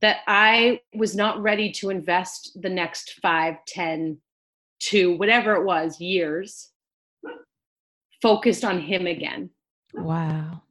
[0.00, 4.18] that I was not ready to invest the next five, ten,
[4.80, 6.70] to whatever it was, years
[8.22, 9.50] focused on him again.
[9.94, 10.62] Wow.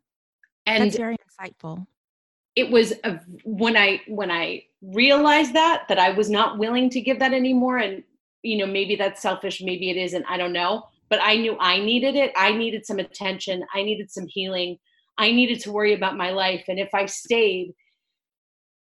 [0.65, 1.85] And That's very insightful.
[2.55, 7.01] it was a, when I when I realized that that I was not willing to
[7.01, 8.03] give that anymore, and
[8.43, 10.83] you know maybe that's selfish, maybe it isn't, I don't know.
[11.09, 12.33] But I knew I needed it.
[12.35, 13.63] I needed some attention.
[13.73, 14.77] I needed some healing.
[15.17, 17.73] I needed to worry about my life, and if I stayed,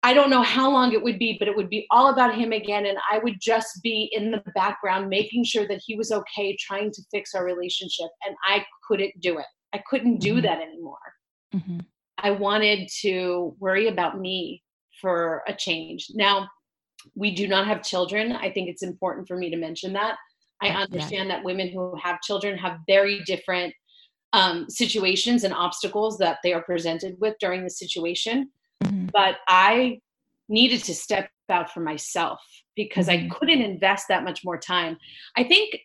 [0.03, 2.51] I don't know how long it would be, but it would be all about him
[2.51, 2.85] again.
[2.85, 6.91] And I would just be in the background, making sure that he was okay, trying
[6.91, 8.09] to fix our relationship.
[8.25, 9.45] And I couldn't do it.
[9.73, 10.41] I couldn't do mm-hmm.
[10.41, 10.97] that anymore.
[11.55, 11.79] Mm-hmm.
[12.23, 14.63] I wanted to worry about me
[15.01, 16.07] for a change.
[16.15, 16.47] Now,
[17.15, 18.31] we do not have children.
[18.31, 20.15] I think it's important for me to mention that.
[20.61, 21.35] I understand yeah.
[21.35, 23.73] that women who have children have very different
[24.31, 28.49] um, situations and obstacles that they are presented with during the situation.
[28.83, 29.07] Mm-hmm.
[29.11, 29.99] But I
[30.47, 32.39] needed to step out for myself
[32.75, 33.27] because mm-hmm.
[33.27, 34.97] I couldn't invest that much more time.
[35.35, 35.77] I think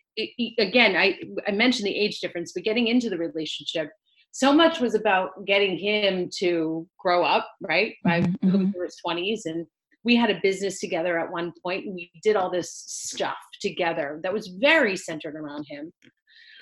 [0.57, 3.89] again, I I mentioned the age difference, but getting into the relationship,
[4.31, 7.95] so much was about getting him to grow up, right?
[8.03, 8.47] By mm-hmm.
[8.47, 8.81] mm-hmm.
[8.81, 9.65] his twenties, and
[10.03, 14.19] we had a business together at one point, and we did all this stuff together
[14.23, 15.91] that was very centered around him.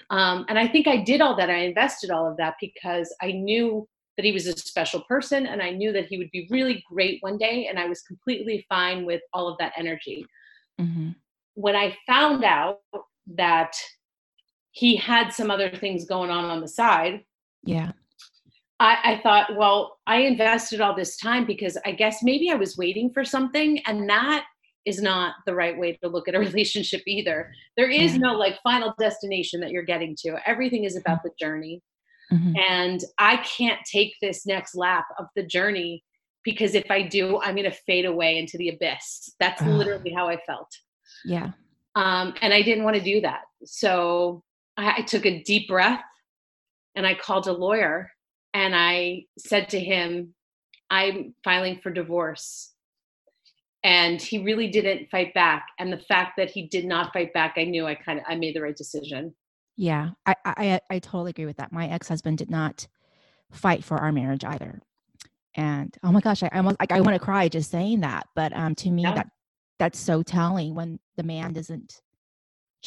[0.10, 1.50] Um, and I think I did all that.
[1.50, 5.62] I invested all of that because I knew that he was a special person and
[5.62, 7.68] I knew that he would be really great one day.
[7.68, 10.26] And I was completely fine with all of that energy.
[10.80, 11.10] Mm-hmm.
[11.54, 12.80] When I found out
[13.36, 13.76] that
[14.72, 17.22] he had some other things going on on the side,
[17.64, 17.92] yeah.
[18.80, 22.78] I, I, thought, well, I invested all this time because I guess maybe I was
[22.78, 24.46] waiting for something, and that
[24.86, 27.52] is not the right way to look at a relationship either.
[27.76, 28.20] There is yeah.
[28.20, 30.38] no like final destination that you're getting to.
[30.46, 31.82] Everything is about the journey.
[32.32, 32.56] Mm-hmm.
[32.70, 36.04] And I can't take this next lap of the journey
[36.44, 39.34] because if I do, I'm going to fade away into the abyss.
[39.40, 40.70] That's literally how I felt.
[41.26, 41.52] Yeah.
[41.96, 43.42] Um, and I didn't want to do that.
[43.66, 44.44] So
[44.78, 46.02] I, I took a deep breath
[46.98, 48.12] and I called a lawyer
[48.56, 50.34] and I said to him,
[50.90, 52.74] I'm filing for divorce.
[53.84, 55.68] And he really didn't fight back.
[55.78, 58.36] And the fact that he did not fight back, I knew I kind of I
[58.36, 59.36] made the right decision.
[59.78, 61.72] Yeah, I, I I totally agree with that.
[61.72, 62.88] My ex husband did not
[63.52, 64.82] fight for our marriage either,
[65.54, 68.28] and oh my gosh, I, I almost like I want to cry just saying that.
[68.36, 69.14] But um, to me, yeah.
[69.14, 69.28] that
[69.78, 72.02] that's so telling when the man doesn't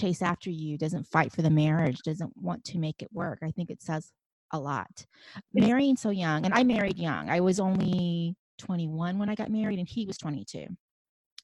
[0.01, 3.39] chase after you, doesn't fight for the marriage, doesn't want to make it work.
[3.43, 4.13] I think it says
[4.53, 5.07] a lot.
[5.55, 7.31] Marrying so young, and I married young.
[7.31, 10.67] I was only 21 when I got married, and he was 22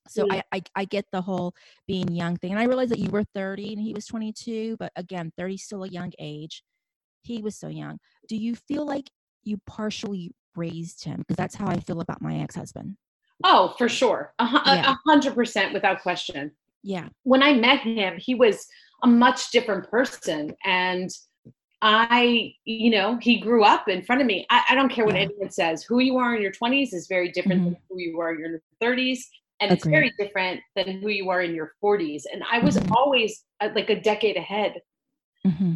[0.08, 0.34] so mm.
[0.34, 1.54] I, I, I get the whole
[1.86, 4.92] being young thing and i realized that you were 30 and he was 22 but
[4.96, 6.62] again 30 still a young age.
[7.22, 7.98] He was so young.
[8.28, 9.10] Do you feel like
[9.42, 11.18] you partially raised him?
[11.18, 12.96] Because that's how i feel about my ex-husband.
[13.44, 14.32] Oh for sure.
[14.38, 14.44] A
[15.06, 16.52] hundred percent without question
[16.86, 18.66] yeah when i met him he was
[19.02, 21.10] a much different person and
[21.82, 24.46] I, you know, he grew up in front of me.
[24.48, 25.20] I, I don't care what yeah.
[25.24, 25.84] anyone says.
[25.84, 27.72] Who you are in your 20s is very different mm-hmm.
[27.72, 29.18] than who you are in your 30s
[29.60, 32.92] and it's very different than who you are in your 40s and i was mm-hmm.
[32.92, 34.74] always uh, like a decade ahead
[35.46, 35.74] mm-hmm.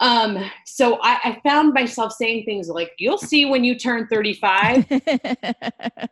[0.00, 4.84] Um so I, I found myself saying things like you'll see when you turn 35
[4.90, 5.02] and,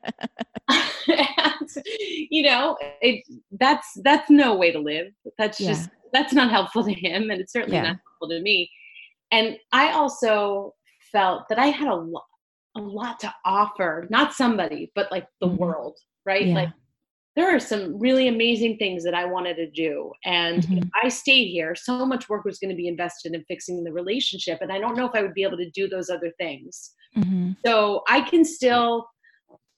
[2.30, 5.68] you know it that's that's no way to live that's yeah.
[5.68, 7.82] just that's not helpful to him and it's certainly yeah.
[7.82, 8.70] not helpful to me
[9.32, 10.72] and i also
[11.12, 12.24] felt that i had a lot
[12.76, 15.56] a lot to offer not somebody but like the mm-hmm.
[15.56, 16.54] world right yeah.
[16.54, 16.70] like
[17.36, 20.12] there are some really amazing things that I wanted to do.
[20.24, 20.78] And mm-hmm.
[20.78, 23.92] if I stayed here, so much work was going to be invested in fixing the
[23.92, 24.58] relationship.
[24.60, 26.92] And I don't know if I would be able to do those other things.
[27.16, 27.52] Mm-hmm.
[27.66, 29.08] So I can still,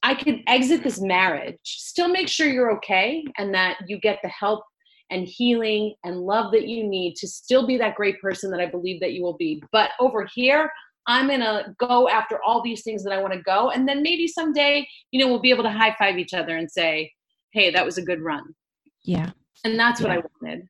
[0.02, 4.28] I can exit this marriage, still make sure you're okay and that you get the
[4.28, 4.62] help
[5.10, 8.66] and healing and love that you need to still be that great person that I
[8.66, 9.62] believe that you will be.
[9.72, 10.70] But over here,
[11.06, 13.70] I'm to go after all these things that I want to go.
[13.70, 16.70] And then maybe someday, you know, we'll be able to high five each other and
[16.70, 17.12] say,
[17.56, 18.54] hey, that was a good run.
[19.02, 19.30] Yeah.
[19.64, 20.08] And that's yeah.
[20.08, 20.68] what I wanted.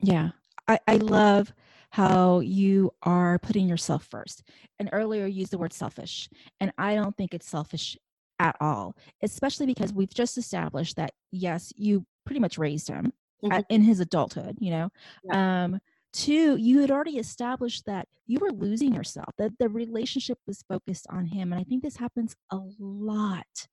[0.00, 0.30] Yeah.
[0.66, 1.52] I, I love
[1.90, 4.42] how you are putting yourself first.
[4.78, 6.30] And earlier you used the word selfish.
[6.60, 7.94] And I don't think it's selfish
[8.38, 13.12] at all, especially because we've just established that, yes, you pretty much raised him
[13.44, 13.52] mm-hmm.
[13.52, 14.88] at, in his adulthood, you know.
[15.24, 15.64] Yeah.
[15.64, 15.78] Um,
[16.14, 21.06] two, you had already established that you were losing yourself, that the relationship was focused
[21.10, 21.52] on him.
[21.52, 23.68] And I think this happens a lot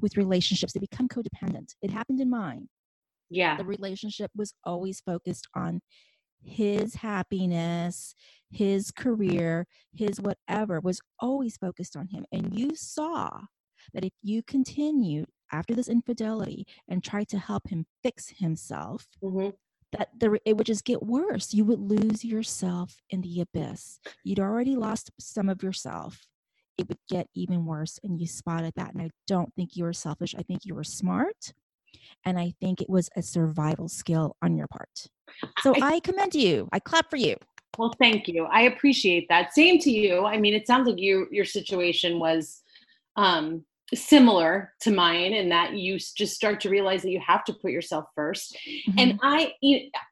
[0.00, 1.74] with relationships they become codependent.
[1.82, 2.68] It happened in mine.
[3.30, 3.56] Yeah.
[3.56, 5.80] The relationship was always focused on
[6.46, 8.14] his happiness
[8.50, 12.24] his career his whatever was always focused on him.
[12.32, 13.30] And you saw
[13.92, 19.50] that if you continued after this infidelity and tried to help him fix himself mm-hmm.
[19.92, 21.52] that the, it would just get worse.
[21.52, 24.00] You would lose yourself in the abyss.
[24.24, 26.26] You'd already lost some of yourself
[26.78, 27.98] it would get even worse.
[28.02, 28.92] And you spotted that.
[28.94, 30.34] And I don't think you were selfish.
[30.36, 31.52] I think you were smart.
[32.24, 35.06] And I think it was a survival skill on your part.
[35.60, 36.68] So I, I commend you.
[36.72, 37.36] I clap for you.
[37.78, 38.44] Well, thank you.
[38.44, 39.52] I appreciate that.
[39.52, 40.24] Same to you.
[40.24, 42.62] I mean, it sounds like you your situation was
[43.16, 47.52] um similar to mine in that you just start to realize that you have to
[47.52, 48.52] put yourself 1st
[48.88, 48.98] mm-hmm.
[48.98, 49.52] and i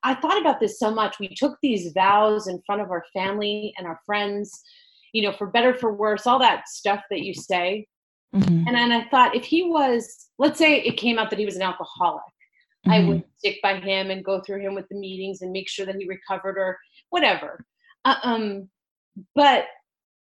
[0.05, 3.73] i thought about this so much we took these vows in front of our family
[3.79, 4.63] and our friends
[5.13, 7.87] you know for better for worse all that stuff that you say
[8.35, 8.67] mm-hmm.
[8.67, 11.57] and then i thought if he was let's say it came out that he was
[11.57, 12.23] an alcoholic
[12.87, 12.93] mm-hmm.
[12.93, 15.87] i would stick by him and go through him with the meetings and make sure
[15.87, 16.79] that he recovered or
[17.11, 17.65] whatever
[18.05, 18.69] uh, um
[19.35, 19.67] but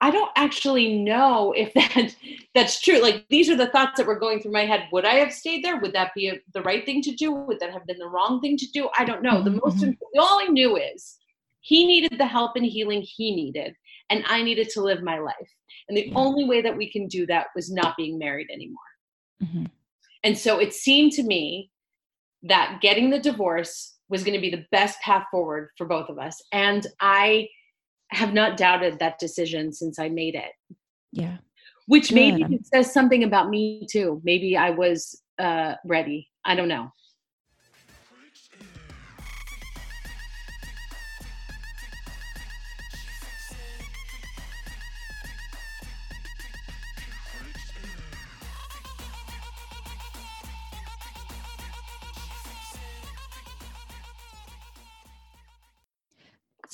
[0.02, 2.16] I don't actually know if that
[2.54, 3.02] that's true.
[3.02, 4.88] Like these are the thoughts that were going through my head.
[4.92, 5.78] Would I have stayed there?
[5.80, 7.32] Would that be a, the right thing to do?
[7.32, 8.90] Would that have been the wrong thing to do?
[8.98, 9.42] I don't know.
[9.42, 10.20] The most mm-hmm.
[10.20, 11.18] all I knew is
[11.62, 13.76] he needed the help and healing he needed,
[14.10, 15.50] and I needed to live my life.
[15.88, 18.78] And the only way that we can do that was not being married anymore.
[19.44, 19.66] Mm-hmm.
[20.24, 21.72] And so it seemed to me
[22.44, 26.20] that getting the divorce was going to be the best path forward for both of
[26.20, 26.42] us.
[26.52, 27.48] And I
[28.12, 30.52] have not doubted that decision since I made it.
[31.12, 31.38] Yeah.
[31.88, 32.16] Which Good.
[32.16, 34.22] maybe says something about me too.
[34.24, 36.30] Maybe I was uh, ready.
[36.46, 36.92] I don't know.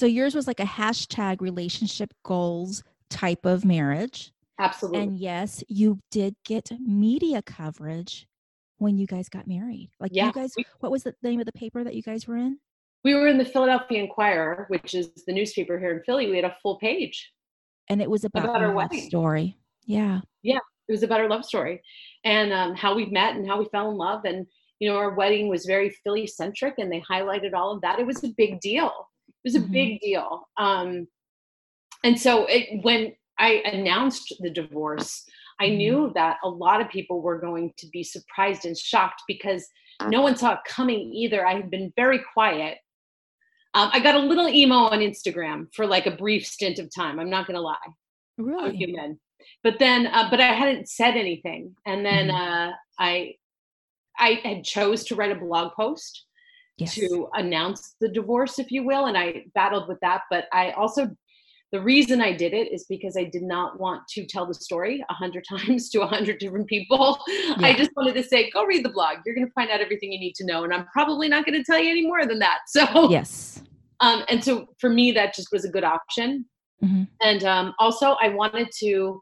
[0.01, 4.31] So yours was like a hashtag relationship goals type of marriage.
[4.57, 4.99] Absolutely.
[5.03, 8.25] And yes, you did get media coverage
[8.79, 9.91] when you guys got married.
[9.99, 10.25] Like yeah.
[10.25, 12.57] you guys, what was the name of the paper that you guys were in?
[13.03, 16.31] We were in the Philadelphia Inquirer, which is the newspaper here in Philly.
[16.31, 17.31] We had a full page.
[17.87, 19.59] And it was about, about our love story.
[19.85, 20.21] Yeah.
[20.41, 20.61] Yeah.
[20.87, 21.79] It was about our love story
[22.23, 24.21] and um, how we met and how we fell in love.
[24.25, 24.47] And,
[24.79, 27.99] you know, our wedding was very Philly centric and they highlighted all of that.
[27.99, 28.91] It was a big deal.
[29.43, 29.71] It was a mm-hmm.
[29.71, 30.47] big deal.
[30.57, 31.07] Um,
[32.03, 35.23] and so it, when I announced the divorce,
[35.59, 35.77] I mm-hmm.
[35.77, 39.67] knew that a lot of people were going to be surprised and shocked because
[40.07, 41.45] no one saw it coming either.
[41.45, 42.77] I had been very quiet.
[43.73, 47.19] Um, I got a little emo on Instagram for like a brief stint of time.
[47.19, 47.77] I'm not going to lie.
[48.37, 48.75] Really?
[48.75, 49.19] human.
[49.63, 51.75] But then, uh, but I hadn't said anything.
[51.85, 52.69] And then mm-hmm.
[52.69, 53.35] uh, I,
[54.17, 56.25] I had chose to write a blog post
[56.81, 56.95] yes.
[56.95, 59.05] to announce the divorce, if you will.
[59.05, 60.21] And I battled with that.
[60.29, 61.09] But I also,
[61.71, 65.03] the reason I did it is because I did not want to tell the story
[65.09, 67.19] a hundred times to a hundred different people.
[67.27, 67.55] Yeah.
[67.59, 69.17] I just wanted to say, go read the blog.
[69.25, 70.63] You're going to find out everything you need to know.
[70.63, 72.59] And I'm probably not going to tell you any more than that.
[72.67, 73.61] So, yes.
[73.99, 76.45] Um, and so for me, that just was a good option.
[76.83, 77.03] Mm-hmm.
[77.21, 79.21] And um, also, I wanted to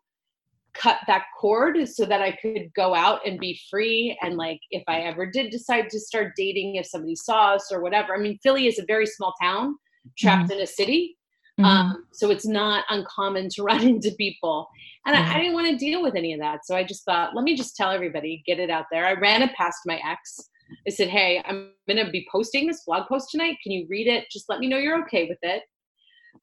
[0.79, 4.17] cut that cord so that I could go out and be free.
[4.21, 7.81] And like, if I ever did decide to start dating, if somebody saw us or
[7.81, 9.75] whatever, I mean, Philly is a very small town
[10.17, 10.59] trapped mm-hmm.
[10.59, 11.17] in a city.
[11.59, 11.65] Mm-hmm.
[11.65, 14.67] Um, so it's not uncommon to run into people.
[15.05, 16.65] And I, I didn't want to deal with any of that.
[16.65, 19.05] So I just thought, let me just tell everybody, get it out there.
[19.05, 20.49] I ran it past my ex.
[20.87, 23.57] I said, hey, I'm going to be posting this blog post tonight.
[23.63, 24.25] Can you read it?
[24.31, 25.63] Just let me know you're okay with it.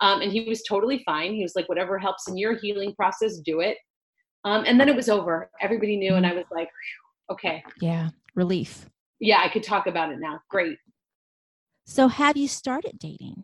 [0.01, 1.33] Um, and he was totally fine.
[1.33, 3.79] He was like, whatever helps in your healing process, do it.
[4.47, 5.51] Um, and then it was over.
[5.61, 6.71] Everybody knew, and I was like,
[7.31, 7.65] okay.
[7.81, 8.89] Yeah, relief.
[9.19, 10.41] Yeah, I could talk about it now.
[10.49, 10.79] Great.
[11.85, 13.43] So, have you started dating?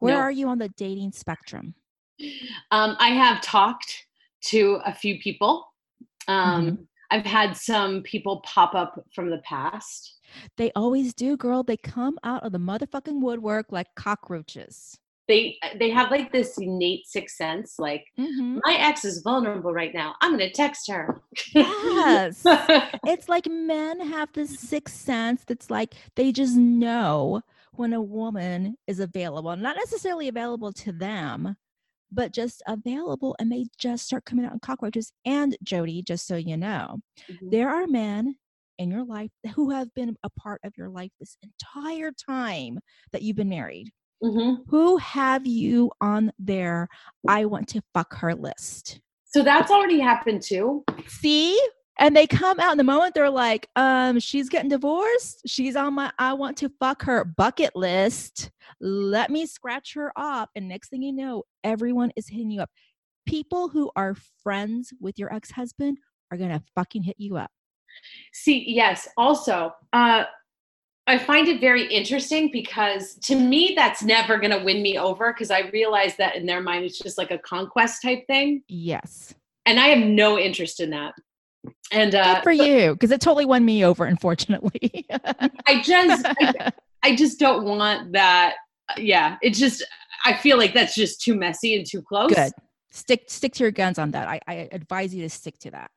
[0.00, 0.20] Where no.
[0.20, 1.74] are you on the dating spectrum?
[2.72, 4.06] Um, I have talked
[4.46, 5.64] to a few people.
[6.26, 6.82] Um, mm-hmm.
[7.12, 10.16] I've had some people pop up from the past.
[10.56, 11.62] They always do, girl.
[11.62, 14.98] They come out of the motherfucking woodwork like cockroaches
[15.28, 18.58] they they have like this innate sixth sense like mm-hmm.
[18.64, 20.14] my ex is vulnerable right now.
[20.20, 21.20] I'm gonna text her.
[21.54, 22.44] Yes.
[23.06, 28.76] It's like men have this sixth sense that's like they just know when a woman
[28.86, 31.56] is available not necessarily available to them
[32.10, 35.12] but just available and they just start coming out in cockroaches.
[35.24, 36.98] And jody just so you know
[37.30, 37.50] mm-hmm.
[37.50, 38.36] there are men
[38.78, 42.78] in your life who have been a part of your life this entire time
[43.12, 43.90] that you've been married
[44.22, 44.62] Mm-hmm.
[44.68, 46.88] Who have you on their
[47.28, 49.00] I want to fuck her list?
[49.24, 50.84] So that's already happened too.
[51.06, 51.60] See?
[52.00, 55.42] And they come out in the moment they're like, um, she's getting divorced.
[55.46, 58.50] She's on my I want to fuck her bucket list.
[58.80, 60.48] Let me scratch her off.
[60.54, 62.70] And next thing you know, everyone is hitting you up.
[63.26, 65.98] People who are friends with your ex-husband
[66.30, 67.50] are gonna fucking hit you up.
[68.32, 69.08] See, yes.
[69.16, 70.24] Also, uh,
[71.08, 75.32] I find it very interesting because to me, that's never going to win me over
[75.32, 78.62] because I realize that in their mind, it's just like a conquest type thing.
[78.68, 79.34] Yes.
[79.64, 81.14] and I have no interest in that.
[81.90, 84.04] And uh, Good for you, because it totally won me over.
[84.04, 85.06] Unfortunately,
[85.66, 88.56] I just, I, I just don't want that.
[88.96, 89.84] Yeah, it's just,
[90.24, 92.32] I feel like that's just too messy and too close.
[92.32, 92.52] Good.
[92.90, 94.28] Stick stick to your guns on that.
[94.28, 95.90] I, I advise you to stick to that.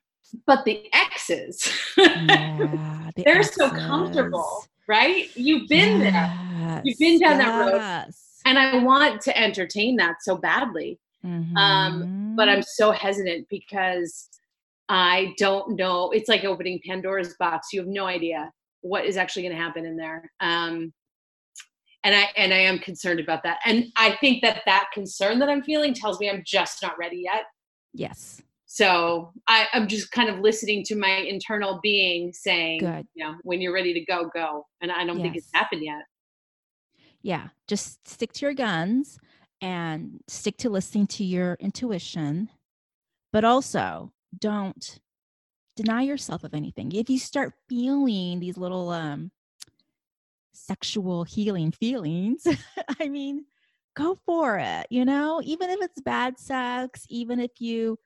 [0.46, 4.66] But the exes, Yeah, the they're so comfortable.
[4.92, 5.30] Right?
[5.38, 8.14] You've been there, You've been down that road.
[8.46, 11.00] and I want to entertain that so badly.
[11.56, 12.50] Um, but.
[12.50, 14.28] I'm so hesitant because
[14.90, 16.12] I don't know.
[16.12, 17.68] It's like opening Pandora's box.
[17.72, 20.30] You have no idea what is actually going to happen in there.
[20.42, 20.92] Um,
[22.04, 23.60] and I and I am concerned about that.
[23.66, 27.22] And I think that that concern that I'm feeling tells me I'm just not ready
[27.24, 27.44] yet.
[27.94, 28.42] yes,
[28.74, 33.06] So I, I'm just kind of listening to my internal being saying, Good.
[33.14, 34.66] you know, when you're ready to go, go.
[34.80, 36.04] And I don't think it's happened yet.
[37.22, 37.50] yeah.
[37.68, 39.20] Just stick to your guns
[39.60, 42.50] and stick to listening to your intuition,
[43.34, 45.00] but also don't
[45.76, 46.94] deny yourself of anything.
[46.94, 49.32] If you start feeling these little um
[50.54, 52.48] sexual healing feelings,
[53.02, 53.44] I mean,
[53.98, 57.98] go for it, you know, even if it's bad sex, even if you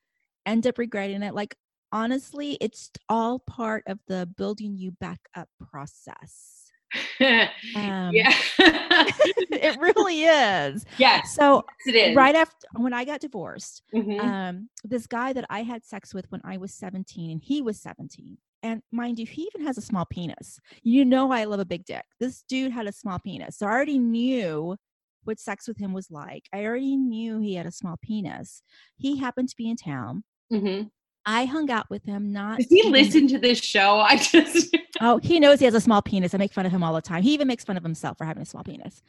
[0.46, 1.56] end up regretting it, like
[1.92, 6.52] honestly, it's all part of the building you back up process.
[7.76, 8.32] Um, yeah.
[8.60, 10.86] it really is.
[10.98, 11.24] Yeah.
[11.24, 12.16] So, is.
[12.16, 14.20] right after when I got divorced, Mhm.
[14.20, 17.82] um, this guy that I had sex with when I was 17 and he was
[17.82, 18.38] 17.
[18.64, 20.60] And mind you, he even has a small penis.
[20.84, 22.06] You know, I love a big dick.
[22.20, 23.58] This dude had a small penis.
[23.58, 24.78] So I already knew
[25.24, 26.44] what sex with him was like.
[26.54, 28.62] I already knew he had a small penis.
[28.96, 30.24] He happened to be in town.
[30.52, 30.90] Mhm.
[31.28, 32.32] I hung out with him.
[32.32, 34.00] Not Does he even- listen to this show?
[34.00, 36.34] I just Oh, he knows he has a small penis.
[36.34, 37.24] I make fun of him all the time.
[37.24, 39.02] He even makes fun of himself for having a small penis.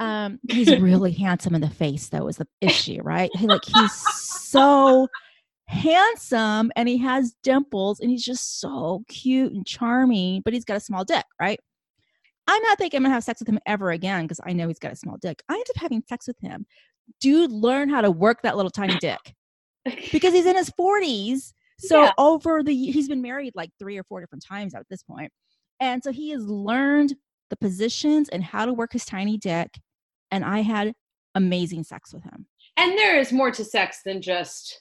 [0.00, 3.30] Um, he's really handsome in the face, though, is the issue, right?
[3.36, 5.06] He, like he's so
[5.68, 10.76] handsome and he has dimples and he's just so cute and charming, but he's got
[10.76, 11.58] a small dick, right?
[12.48, 14.78] I'm not thinking I'm gonna have sex with him ever again because I know he's
[14.80, 15.42] got a small dick.
[15.48, 16.66] I end up having sex with him.
[17.20, 19.34] Dude, learn how to work that little tiny dick
[20.12, 21.52] because he's in his 40s.
[21.78, 22.12] So Yeah.
[22.18, 25.32] over the he's been married like three or four different times at this point.
[25.80, 27.14] And so he has learned
[27.50, 29.80] the positions and how to work his tiny dick.
[30.30, 30.94] And I had
[31.34, 32.46] amazing sex with him.
[32.76, 34.80] and there is more to sex than just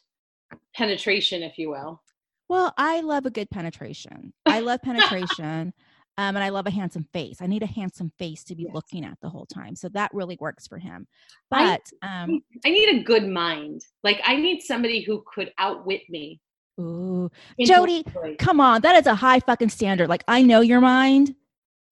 [0.76, 2.02] penetration, if you will.
[2.50, 4.34] Well, I love a good penetration.
[4.46, 5.74] I love penetration.
[6.18, 7.38] Um, and I love a handsome face.
[7.42, 8.74] I need a handsome face to be Yes.
[8.76, 9.76] looking at the whole time.
[9.76, 11.08] So that really works for him.
[11.52, 13.82] I- But um, I need a good mind.
[14.04, 16.40] Like I need somebody who could outwit me.
[16.80, 17.30] ooh,
[17.64, 18.04] Jody.
[18.40, 20.10] Come on, that is a high fucking standard.
[20.10, 21.36] Like I know your mind.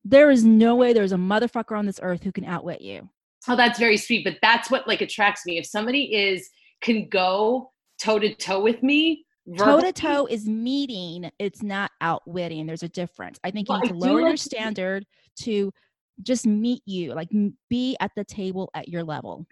[0.06, 3.10] There is no way there's a motherfucker on this earth who can outwit you.
[3.48, 4.24] Oh, that's very sweet.
[4.24, 5.58] But that's what like attracts me.
[5.58, 6.50] If somebody is
[6.82, 9.26] can go toe to toe with me,
[9.58, 11.30] Toe to toe is meeting.
[11.40, 12.66] It's not outwitting.
[12.66, 13.40] There's a difference.
[13.44, 15.06] I think you Well, need to lower your like standard
[15.42, 15.72] to
[16.22, 17.30] just meet you, like
[17.70, 19.46] be at the table at your level.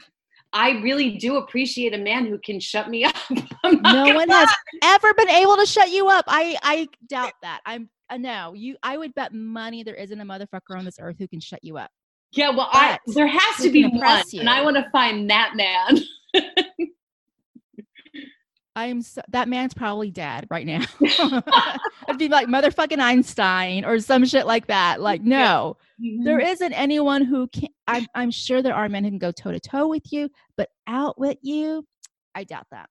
[0.54, 3.16] I really do appreciate a man who can shut me up.
[3.64, 4.50] No one has
[4.84, 6.26] ever been able to shut you up.
[6.28, 7.62] I I doubt that.
[7.66, 8.54] I'm uh, no.
[8.54, 8.78] You.
[8.84, 11.78] I would bet money there isn't a motherfucker on this earth who can shut you
[11.78, 11.91] up.
[12.32, 15.54] Yeah, well, I, there has to be one, impress and I want to find that
[15.56, 16.00] man.
[18.78, 20.82] I'm so, that man's probably dead right now.
[22.08, 25.02] I'd be like motherfucking Einstein or some shit like that.
[25.08, 25.78] Like, no,
[26.24, 26.48] there Mm-hmm.
[26.48, 27.70] isn't anyone who can.
[27.88, 30.70] I'm, I'm sure there are men who can go toe to toe with you, but
[30.86, 31.88] outwit you,
[32.36, 32.88] I doubt that.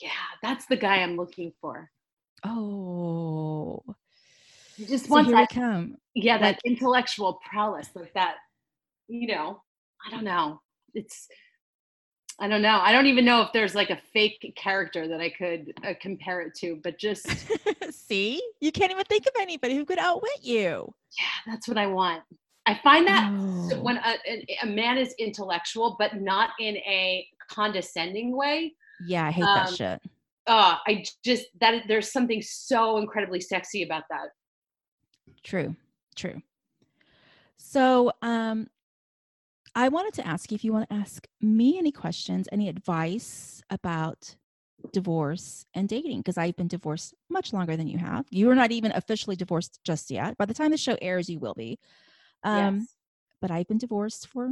[0.00, 0.10] yeah,
[0.42, 1.88] that's the guy I'm looking for.
[2.44, 3.80] Oh,
[4.76, 5.96] He just so wants that, come.
[6.16, 8.36] yeah, that like- intellectual prowess, like that.
[9.08, 9.62] You know,
[10.06, 10.60] I don't know.
[10.94, 11.28] It's,
[12.42, 12.80] I don't know.
[12.82, 16.40] I don't even know if there's like a fake character that I could uh, compare
[16.40, 17.24] it to, but just
[17.92, 20.92] See, you can't even think of anybody who could outwit you.
[21.20, 22.22] yeah, that's what I want.
[22.66, 23.80] I find that Oh.
[23.82, 28.74] when a, a, a man is intellectual, but not in a condescending way,
[29.06, 30.00] Yeah, I hate Um, that shit.
[30.48, 34.30] uh, I just that there's something so incredibly sexy about that.
[35.44, 35.76] True,
[36.16, 36.42] true.
[37.56, 38.68] So, um,
[39.74, 43.62] I wanted to ask you if you want to ask me any questions, any advice
[43.70, 44.36] about
[44.92, 48.26] divorce and dating, because I've been divorced much longer than you have.
[48.30, 50.36] You are not even officially divorced just yet.
[50.36, 51.78] By the time the show airs, you will be.
[52.44, 52.88] Um, yes.
[53.40, 54.50] but I've been divorced for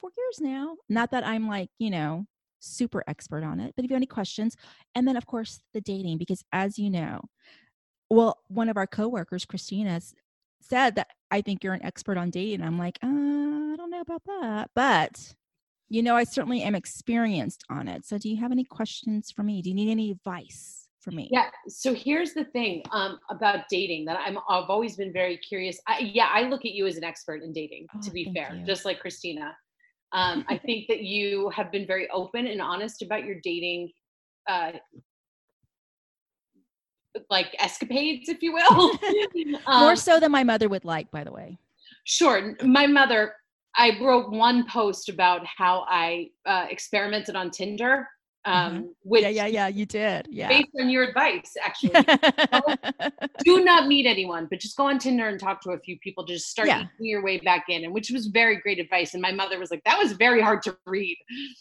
[0.00, 0.76] four years now.
[0.88, 2.26] Not that I'm like, you know,
[2.60, 4.56] super expert on it, but if you have any questions,
[4.94, 7.22] and then of course the dating, because as you know,
[8.10, 10.00] well, one of our coworkers, Christina,
[10.60, 12.62] said that I think you're an expert on dating.
[12.62, 15.34] I'm like, uh, I don't know about that, but
[15.88, 18.04] you know, I certainly am experienced on it.
[18.04, 19.60] So, do you have any questions for me?
[19.60, 20.80] Do you need any advice?
[21.00, 21.28] for me.
[21.32, 21.48] Yeah.
[21.68, 25.80] So here's the thing um, about dating that I'm I've always been very curious.
[25.88, 27.86] I, yeah, I look at you as an expert in dating.
[27.94, 28.66] Oh, to be fair, you.
[28.66, 29.56] just like Christina,
[30.12, 33.90] um, I think that you have been very open and honest about your dating.
[34.48, 34.72] Uh,
[37.28, 38.98] like escapades, if you will.
[39.80, 41.58] More Um, so than my mother would like, by the way.
[42.04, 42.56] Sure.
[42.62, 43.34] My mother,
[43.76, 48.08] I wrote one post about how I uh, experimented on Tinder,
[48.46, 49.16] um, Mm-hmm.
[49.16, 49.68] Yeah, yeah, yeah.
[49.68, 50.26] You did.
[50.30, 50.48] Yeah.
[50.48, 51.92] based on your advice, actually.
[53.44, 56.24] Do not meet anyone, but just go on Tinder and talk to a few people
[56.26, 56.78] to just start Yeah.
[56.80, 59.12] eating your way back in, and which was very great advice.
[59.12, 61.18] And my mother was like, "That was very hard to read,"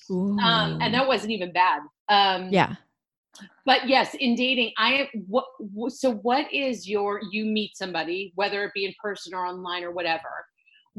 [0.10, 1.82] um, and that wasn't even bad.
[2.08, 2.76] Um, yeah.
[3.66, 5.46] But yes in dating i what
[5.90, 9.92] so what is your you meet somebody whether it be in person or online or
[9.92, 10.46] whatever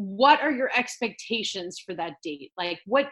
[0.01, 2.53] what are your expectations for that date?
[2.57, 3.09] Like what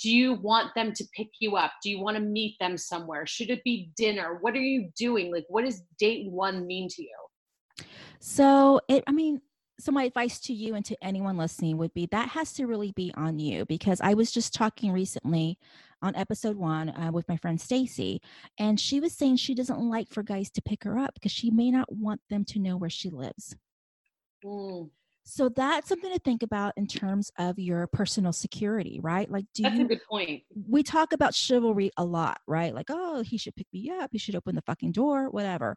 [0.00, 1.72] do you want them to pick you up?
[1.82, 3.26] Do you want to meet them somewhere?
[3.26, 4.38] Should it be dinner?
[4.40, 5.32] What are you doing?
[5.32, 7.86] Like what does date one mean to you?
[8.20, 9.40] So it, I mean,
[9.78, 12.92] so my advice to you and to anyone listening would be that has to really
[12.92, 15.58] be on you because I was just talking recently
[16.02, 18.20] on episode one uh, with my friend Stacy,
[18.58, 21.50] and she was saying she doesn't like for guys to pick her up because she
[21.50, 23.56] may not want them to know where she lives.
[24.44, 24.90] Mm,
[25.24, 29.30] So that's something to think about in terms of your personal security, right?
[29.30, 32.74] Like, do that's you a good point we talk about chivalry a lot, right?
[32.74, 34.10] Like, oh, he should pick me up.
[34.12, 35.76] He should open the fucking door, whatever.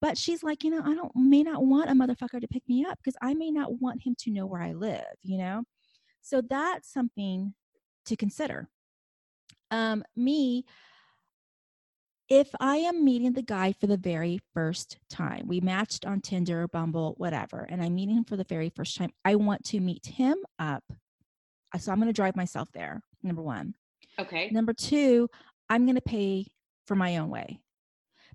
[0.00, 2.84] But she's like, you know, I don't may not want a motherfucker to pick me
[2.84, 5.64] up because I may not want him to know where I live, you know?
[6.20, 7.54] So that's something
[8.06, 8.68] to consider.
[9.70, 10.64] Um, me,
[12.28, 16.68] if I am meeting the guy for the very first time, we matched on Tinder,
[16.68, 20.06] Bumble, whatever, and I'm meeting him for the very first time, I want to meet
[20.06, 20.84] him up.
[21.74, 23.74] Uh, So I'm going to drive myself there, number one.
[24.18, 25.28] okay Number two,
[25.70, 26.46] I'm going to pay
[26.86, 27.60] for my own way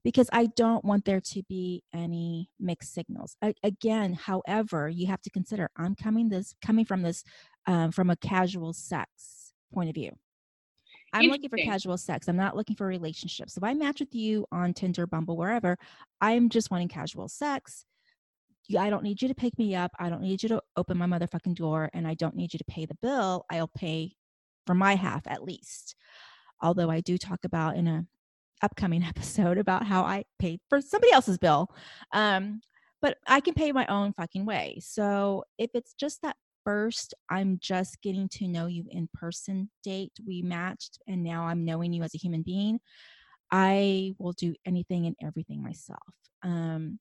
[0.04, 3.36] because I don't want there to be any mixed signals.
[3.44, 7.24] A- again, however, you have to consider I'm coming this coming from this
[7.66, 10.12] um, from a casual sex point of view.
[11.14, 12.28] I'm looking for casual sex.
[12.28, 13.56] I'm not looking for relationships.
[13.56, 15.78] If I match with you on Tinder, Bumble, wherever,
[16.20, 17.86] I'm just wanting casual sex.
[18.78, 19.92] I don't need you to pick me up.
[20.00, 22.66] I don't need you to open my motherfucking door, and I don't need you to
[22.66, 23.46] pay the bill.
[23.50, 24.16] I'll pay
[24.66, 25.96] for my half at least.
[26.62, 28.06] Although I do talk about in a
[28.62, 31.70] upcoming episode about how I paid for somebody else's bill.
[32.12, 32.62] Um,
[33.02, 34.80] but I can pay my own fucking way.
[34.82, 40.14] So if it's just that first, I'm just getting to know you in person date,
[40.26, 42.80] we matched, and now I'm knowing you as a human being,
[43.52, 46.02] I will do anything and everything myself.
[46.42, 47.00] Um,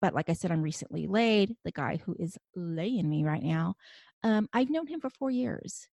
[0.00, 1.56] but like I said, I'm recently laid.
[1.64, 3.74] The guy who is laying me right now,
[4.22, 5.88] um, I've known him for four years.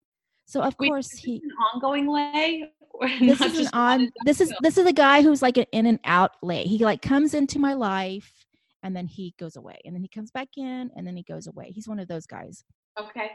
[0.47, 2.71] So of Wait, course he an ongoing lay
[3.21, 5.99] this is an on this is this is a guy who's like an in and
[6.05, 8.45] out lay he like comes into my life
[8.83, 11.47] and then he goes away and then he comes back in and then he goes
[11.47, 12.63] away he's one of those guys
[12.99, 13.32] okay.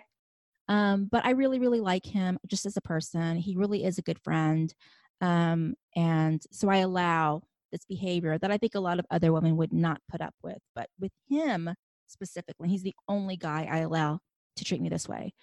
[0.67, 4.03] Um but i really really like him just as a person he really is a
[4.03, 4.73] good friend
[5.21, 7.41] um and so i allow
[7.71, 10.59] this behavior that i think a lot of other women would not put up with
[10.75, 11.73] but with him
[12.07, 14.19] specifically he's the only guy i allow
[14.55, 15.33] to treat me this way.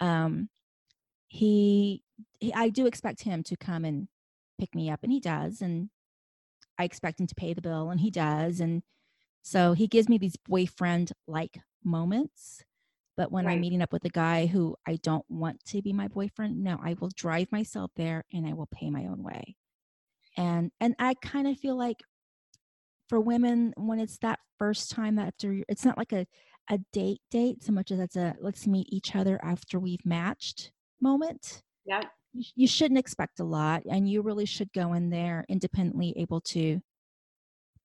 [0.00, 0.48] Um
[1.28, 2.02] he,
[2.38, 4.08] he i do expect him to come and
[4.60, 5.90] pick me up and he does and
[6.78, 8.82] i expect him to pay the bill and he does and
[9.42, 12.62] so he gives me these boyfriend like moments
[13.16, 16.08] but when i'm meeting up with a guy who i don't want to be my
[16.08, 19.56] boyfriend no i will drive myself there and i will pay my own way.
[20.36, 22.02] And and i kind of feel like
[23.08, 26.26] for women when it's that first time that after it's not like a
[26.68, 30.72] a date date so much as it's a let's meet each other after we've matched
[31.00, 32.02] moment yeah
[32.32, 36.40] you, you shouldn't expect a lot and you really should go in there independently able
[36.40, 36.80] to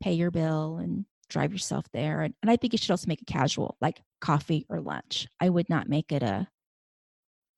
[0.02, 3.22] pay your bill and drive yourself there and, and i think you should also make
[3.22, 6.48] it casual like coffee or lunch i would not make it a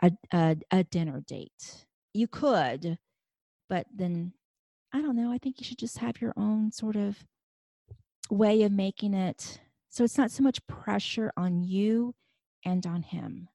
[0.01, 2.97] a, a, a dinner date you could
[3.69, 4.33] but then
[4.93, 7.25] i don't know i think you should just have your own sort of
[8.29, 9.59] way of making it
[9.89, 12.13] so it's not so much pressure on you
[12.65, 13.49] and on him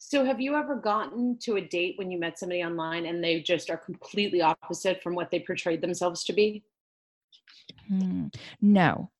[0.00, 3.40] So, have you ever gotten to a date when you met somebody online and they
[3.42, 6.62] just are completely opposite from what they portrayed themselves to be?
[7.88, 8.26] Hmm.
[8.60, 9.10] No.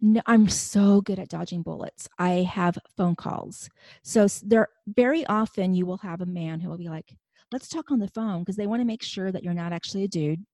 [0.00, 2.08] No, I'm so good at dodging bullets.
[2.18, 3.68] I have phone calls.
[4.02, 7.14] So there very often you will have a man who will be like,
[7.52, 10.04] "Let's talk on the phone" because they want to make sure that you're not actually
[10.04, 10.44] a dude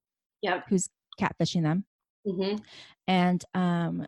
[0.43, 0.67] Yep.
[0.69, 0.89] who's
[1.21, 1.85] catfishing them.
[2.27, 2.57] hmm
[3.07, 4.07] And um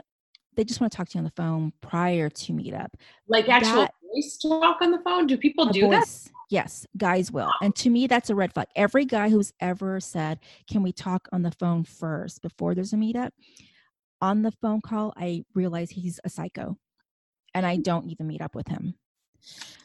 [0.57, 2.97] they just want to talk to you on the phone prior to meet up.
[3.29, 5.27] Like actual That- voice talk on the phone?
[5.27, 6.31] Do people do voice.
[6.51, 7.51] Yes, guys will.
[7.63, 8.67] And to me, that's a red flag.
[8.75, 12.97] Every guy who's ever said, Can we talk on the phone first before there's a
[12.97, 13.31] meetup?
[14.21, 16.77] On the phone call, I realize he's a psycho
[17.55, 18.95] and I don't even meet up with him.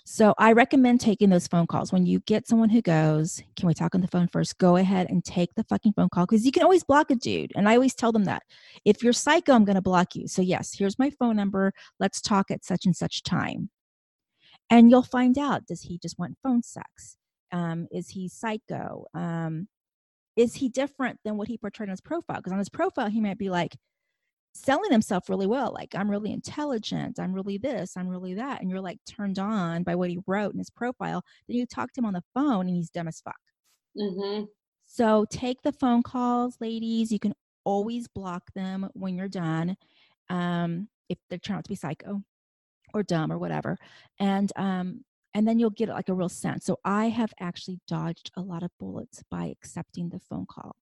[0.03, 1.93] So I recommend taking those phone calls.
[1.93, 4.57] When you get someone who goes, Can we talk on the phone first?
[4.57, 7.53] Go ahead and take the fucking phone call because you can always block a dude.
[7.55, 8.43] And I always tell them that.
[8.83, 10.27] If you're psycho, I'm going to block you.
[10.27, 11.71] So, yes, here's my phone number.
[11.99, 13.69] Let's talk at such and such time
[14.69, 17.17] and you'll find out does he just want phone sex
[17.51, 19.67] um, is he psycho um,
[20.35, 23.21] is he different than what he portrayed on his profile because on his profile he
[23.21, 23.75] might be like
[24.55, 28.71] selling himself really well like i'm really intelligent i'm really this i'm really that and
[28.71, 31.99] you're like turned on by what he wrote in his profile then you talk to
[31.99, 33.35] him on the phone and he's dumb as fuck.
[33.99, 34.45] Mm-hmm.
[34.85, 37.33] so take the phone calls ladies you can
[37.65, 39.75] always block them when you're done
[40.29, 42.21] um, if they turn out to be psycho
[42.93, 43.77] or dumb or whatever
[44.19, 45.03] and um
[45.33, 46.65] and then you'll get like a real sense.
[46.65, 50.77] So i have actually dodged a lot of bullets by accepting the phone call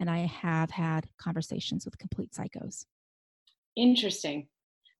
[0.00, 2.84] and i have had conversations with complete psychos
[3.78, 4.48] Interesting.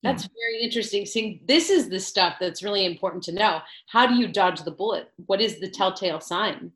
[0.02, 0.12] Yeah.
[0.12, 1.04] That's very interesting.
[1.04, 3.60] Seeing this is the stuff that's really important to know.
[3.88, 5.10] How do you dodge the bullet?
[5.26, 6.72] What is the telltale sign?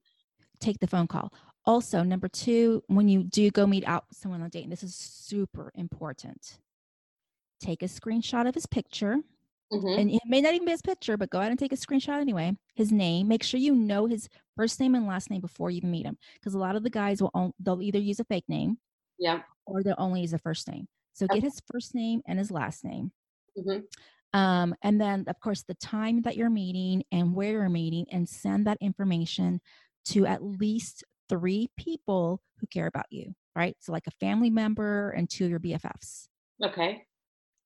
[0.61, 1.33] take the phone call
[1.67, 4.71] also number two when you do go meet out with someone on a date and
[4.71, 6.59] this is super important
[7.59, 9.17] take a screenshot of his picture
[9.73, 9.99] Mhm.
[9.99, 12.21] and it may not even be his picture, but go ahead and take a screenshot
[12.21, 12.57] anyway.
[12.77, 13.27] His name.
[13.27, 16.17] Make sure you know his first name and last name before you even meet him,
[16.35, 18.79] because a lot of the guys will they'll either use a fake name
[19.19, 19.43] Yeah.
[19.67, 20.87] or they'll only use a first name.
[21.13, 23.13] So get his first name and his last name.
[23.57, 23.85] Mhm.
[24.33, 28.29] Um, and then, of course, the time that you're meeting and where you're meeting, and
[28.29, 29.61] send that information
[30.07, 33.77] to at least three people who care about you, right?
[33.81, 36.29] So, like a family member and two of your BFFs.
[36.63, 37.07] Okay.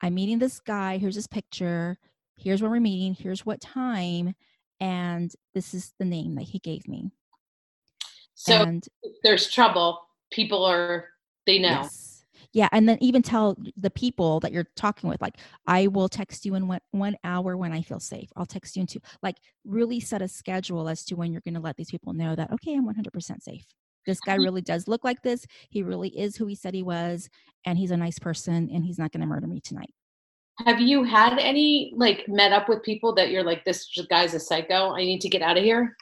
[0.03, 0.99] I'm meeting this guy.
[0.99, 1.99] Here's his picture.
[2.37, 3.15] Here's where we're meeting.
[3.15, 4.35] Here's what time.
[4.81, 7.13] And this is the name that he gave me.
[8.35, 11.07] So and if there's trouble, people are
[11.47, 11.69] they know.
[11.83, 12.16] yes.
[12.53, 12.69] Yeah.
[12.73, 15.37] And then even tell the people that you're talking with, like,
[15.67, 18.31] I will text you in one, one hour when I feel safe.
[18.37, 19.01] I'll text you in two.
[19.23, 22.35] Like, really set a schedule as to when you're going to let these people know
[22.35, 23.65] that, okay, I'm 100% safe.
[24.07, 24.45] This guy mm-hmm.
[24.45, 25.45] really does look like this.
[25.71, 27.29] He really is who he said he was.
[27.65, 29.93] And he's a nice person and he's not going to murder me tonight.
[30.65, 34.41] Have you had any like met up with people that you're like, this guy's a
[34.41, 34.95] psycho?
[34.95, 35.95] I need to get out of here.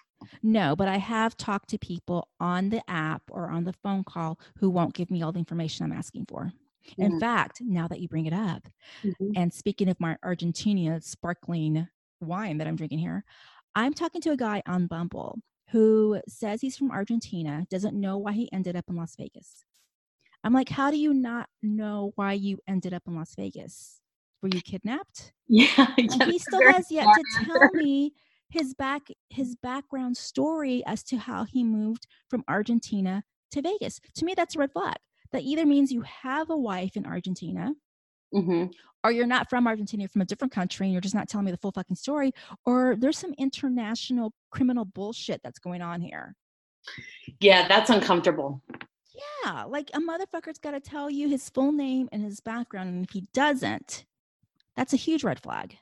[0.43, 4.39] No, but I have talked to people on the app or on the phone call
[4.59, 6.53] who won't give me all the information I'm asking for.
[7.01, 7.19] In Mhm.
[7.19, 8.69] fact, now that you bring it up,
[9.03, 9.37] Mhm.
[9.37, 11.89] and speaking of my Argentina sparkling
[12.21, 13.25] wine that I'm drinking here,
[13.75, 15.39] I'm talking to a guy on Bumble
[15.71, 19.65] who says he's from Argentina, doesn't know why he ended up in Las Vegas.
[20.45, 24.01] I'm like, how do you not know why you ended up in Las Vegas?
[24.43, 25.33] Were you kidnapped?
[25.49, 25.95] Yeah.
[25.99, 28.15] and yeah, he still has yet to tell me
[28.51, 34.01] his back his background story as to how he moved from Argentina to Vegas.
[34.17, 34.97] To me, that's a red flag.
[35.33, 37.73] That either means you have a wife in Argentina,
[38.33, 38.73] Mhm.
[39.03, 41.45] or you're not from Argentina, you're from a different country, and you're just not telling
[41.47, 42.33] me the full fucking story,
[42.65, 46.37] or there's some international criminal bullshit that's going on here.
[47.41, 48.63] Yeah, that's uncomfortable.
[49.45, 53.05] Yeah, like a motherfucker's got to tell you his full name and his background, and
[53.05, 54.05] if he doesn't,
[54.77, 55.79] that's a huge red flag.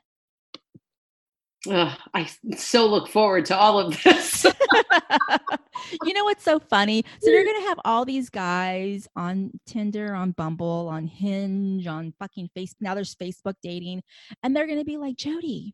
[1.69, 4.43] Ugh, I so look forward to all of this.
[6.03, 7.05] you know what's so funny?
[7.21, 7.53] So you're mm.
[7.53, 12.75] gonna have all these guys on Tinder, on Bumble, on Hinge, on fucking Facebook.
[12.81, 14.03] Now there's Facebook dating,
[14.41, 15.73] and they're gonna be like, Jody,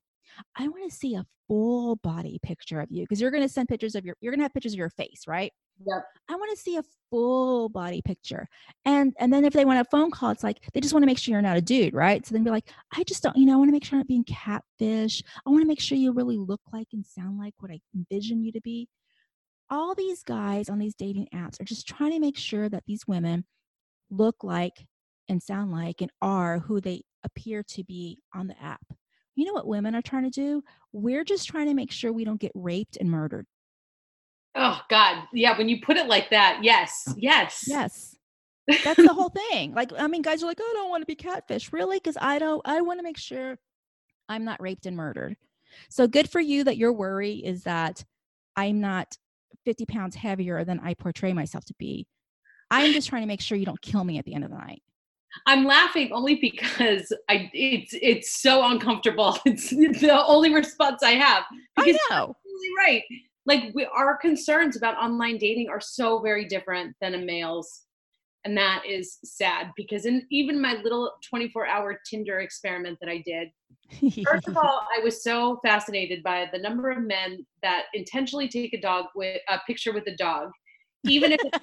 [0.56, 3.96] I want to see a full body picture of you because you're gonna send pictures
[3.96, 4.16] of your.
[4.22, 5.52] You're gonna have pictures of your face, right?
[5.86, 6.06] Yep.
[6.30, 8.48] I want to see a full body picture.
[8.86, 11.08] And and then if they want a phone call, it's like they just want to
[11.08, 12.26] make sure you're not a dude, right?
[12.26, 14.02] So then be like, I just don't, you know, I want to make sure I'm
[14.02, 15.24] not being catfish.
[15.46, 18.44] I want to make sure you really look like and sound like what I envision
[18.44, 18.88] you to be.
[19.70, 23.08] All these guys on these dating apps are just trying to make sure that these
[23.08, 23.46] women
[24.10, 24.86] look like
[25.30, 28.82] and sound like and are who they appear to be on the app.
[29.36, 30.64] You know what women are trying to do?
[30.92, 33.46] We're just trying to make sure we don't get raped and murdered.
[34.60, 35.24] Oh God.
[35.34, 37.14] Yeah, when you put it like that, yes.
[37.18, 37.64] Yes.
[37.68, 38.16] Yes.
[38.84, 39.74] That's the whole thing.
[39.74, 41.74] Like, I mean, guys are like, oh, I don't want to be catfish.
[41.74, 41.98] Really?
[41.98, 43.58] Because I don't, I want to make sure
[44.28, 45.38] I'm not raped and murdered.
[45.90, 48.04] So good for you that your worry is that
[48.56, 49.18] I'm not
[49.66, 52.08] 50 pounds heavier than I portray myself to be.
[52.72, 54.58] I'm just trying to make sure you don't kill me at the end of the
[54.58, 54.84] night.
[55.46, 59.38] I'm laughing only because I it's it's so uncomfortable.
[59.46, 61.44] It's the only response I have.
[61.76, 62.36] Because I know.
[62.46, 63.04] you're really right.
[63.46, 67.86] Like we, our concerns about online dating are so very different than a male's.
[68.46, 73.22] and that is sad because in even my little 24 hour tinder experiment that i
[73.26, 73.50] did
[74.24, 78.74] first of all i was so fascinated by the number of men that intentionally take
[78.74, 80.52] a dog with a picture with a dog
[81.06, 81.58] even if it's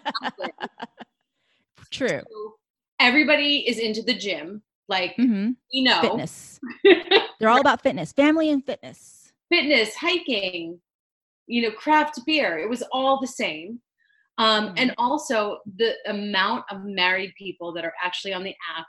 [1.91, 2.09] true.
[2.09, 2.55] So
[3.01, 5.51] everybody is into the gym like mm-hmm.
[5.70, 6.01] you know.
[6.01, 6.61] Fitness.
[7.41, 9.33] They're all about fitness family and fitness.
[9.51, 10.81] Fitness hiking
[11.47, 13.80] you know craft beer it was all the same
[14.38, 15.01] um, and mm-hmm.
[15.01, 18.86] also the amount of married people that are actually on the app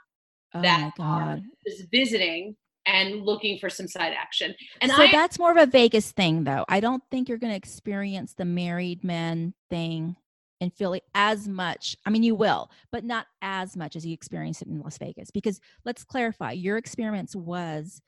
[0.54, 2.54] oh that are just visiting
[2.88, 4.54] and looking for some side action.
[4.80, 6.64] And so I, that's more of a Vegas thing, though.
[6.68, 10.16] I don't think you're going to experience the married men thing
[10.60, 11.96] in Philly as much.
[12.06, 15.30] I mean, you will, but not as much as you experience it in Las Vegas.
[15.30, 18.00] Because let's clarify, your experience was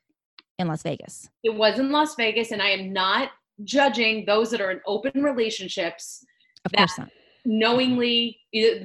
[0.58, 1.28] in Las Vegas.
[1.44, 3.30] It was in Las Vegas, and I am not
[3.64, 6.24] judging those that are in open relationships.
[6.64, 7.08] Of course not
[7.44, 8.38] knowingly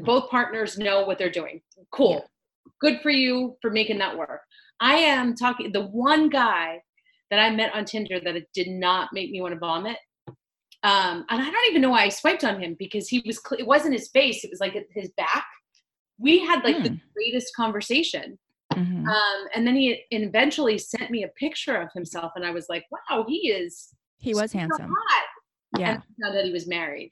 [0.03, 1.61] both partners know what they're doing
[1.91, 2.71] cool yeah.
[2.81, 4.41] good for you for making that work
[4.79, 6.79] i am talking the one guy
[7.29, 9.97] that i met on tinder that it did not make me want to vomit
[10.83, 13.67] um, and i don't even know why i swiped on him because he was it
[13.67, 15.45] wasn't his face it was like his back
[16.17, 16.83] we had like mm.
[16.83, 16.95] the hmm.
[17.13, 18.39] greatest conversation
[18.73, 19.05] mm-hmm.
[19.05, 22.85] um, and then he eventually sent me a picture of himself and i was like
[22.89, 25.79] wow he is he was handsome hot.
[25.79, 27.11] yeah now that he was married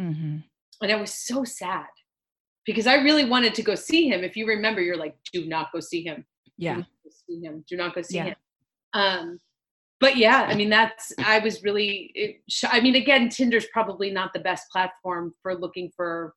[0.00, 0.38] mm-hmm
[0.82, 1.86] and I was so sad
[2.64, 4.24] because I really wanted to go see him.
[4.24, 6.24] If you remember, you're like, do not go see him.
[6.56, 6.74] Yeah.
[6.74, 7.64] Do not go see him.
[7.68, 8.24] Do not go see yeah.
[8.24, 8.34] him.
[8.92, 9.40] Um,
[9.98, 14.32] but yeah, I mean, that's, I was really, it, I mean, again, Tinder's probably not
[14.32, 16.34] the best platform for looking for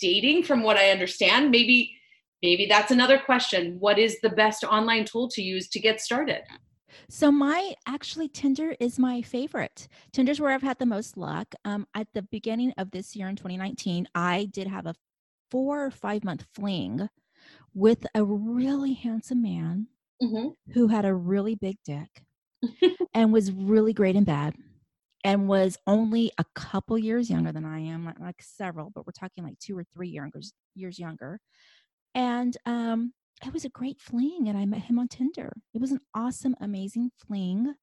[0.00, 1.50] dating from what I understand.
[1.50, 1.92] Maybe,
[2.42, 3.76] maybe that's another question.
[3.80, 6.42] What is the best online tool to use to get started?
[7.08, 9.88] So my actually Tinder is my favorite.
[10.12, 11.54] Tinder's where I've had the most luck.
[11.64, 14.94] Um, at the beginning of this year in 2019, I did have a
[15.50, 17.08] four or five month fling
[17.74, 19.88] with a really handsome man
[20.22, 20.48] mm-hmm.
[20.72, 22.22] who had a really big dick
[23.14, 24.54] and was really great in bed
[25.24, 29.12] and was only a couple years younger than I am, like, like several, but we're
[29.12, 31.40] talking like two or three years years younger.
[32.14, 33.12] And um,
[33.44, 35.52] it was a great fling and I met him on Tinder.
[35.74, 37.74] It was an awesome, amazing fling.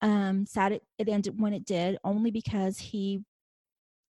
[0.00, 3.22] Um, sad it, it ended when it did, only because he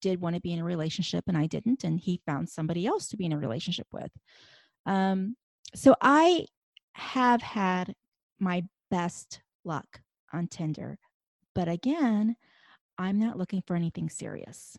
[0.01, 3.09] did want to be in a relationship and I didn't, and he found somebody else
[3.09, 4.11] to be in a relationship with.
[4.87, 5.37] Um,
[5.75, 6.47] so I
[6.95, 7.95] have had
[8.39, 10.01] my best luck
[10.33, 10.99] on Tinder.
[11.55, 12.37] But again,
[12.99, 14.79] I'm not looking for anything serious.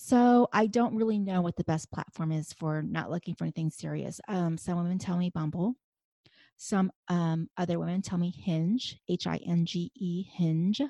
[0.00, 3.68] So I don't really know what the best platform is for not looking for anything
[3.68, 4.20] serious.
[4.28, 5.74] Um, some women tell me Bumble.
[6.56, 10.82] Some um, other women tell me Hinge, H I N G E, Hinge.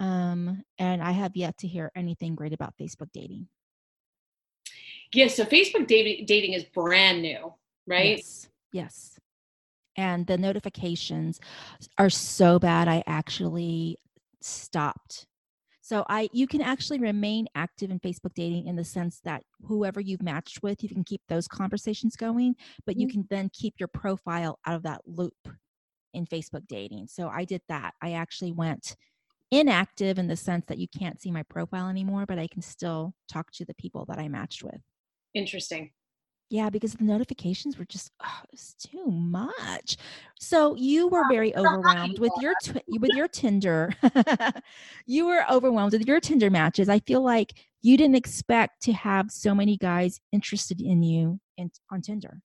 [0.00, 3.46] Um, and I have yet to hear anything great about Facebook dating.
[5.14, 7.54] Yeah, so Facebook dating dating is brand new,
[7.86, 8.16] right?
[8.16, 8.48] Yes.
[8.72, 9.20] Yes.
[9.96, 11.38] And the notifications
[11.96, 12.88] are so bad.
[12.88, 13.98] I actually
[14.40, 15.26] stopped
[15.86, 20.00] so I you can actually remain active in Facebook dating in the sense that whoever
[20.00, 23.20] you've matched with, you can keep those conversations going, but you mm-hmm.
[23.20, 25.48] can then keep your profile out of that loop
[26.12, 27.06] in Facebook dating.
[27.06, 27.94] So I did that.
[28.02, 28.96] I actually went
[29.52, 33.14] inactive in the sense that you can't see my profile anymore, but I can still
[33.32, 34.80] talk to the people that I matched with.
[35.34, 35.92] Interesting.
[36.48, 39.96] Yeah, because the notifications were just oh, it's too much.
[40.38, 43.92] So you were very overwhelmed with your tw- with your Tinder.
[45.06, 46.88] you were overwhelmed with your Tinder matches.
[46.88, 51.70] I feel like you didn't expect to have so many guys interested in you in,
[51.90, 52.40] on Tinder.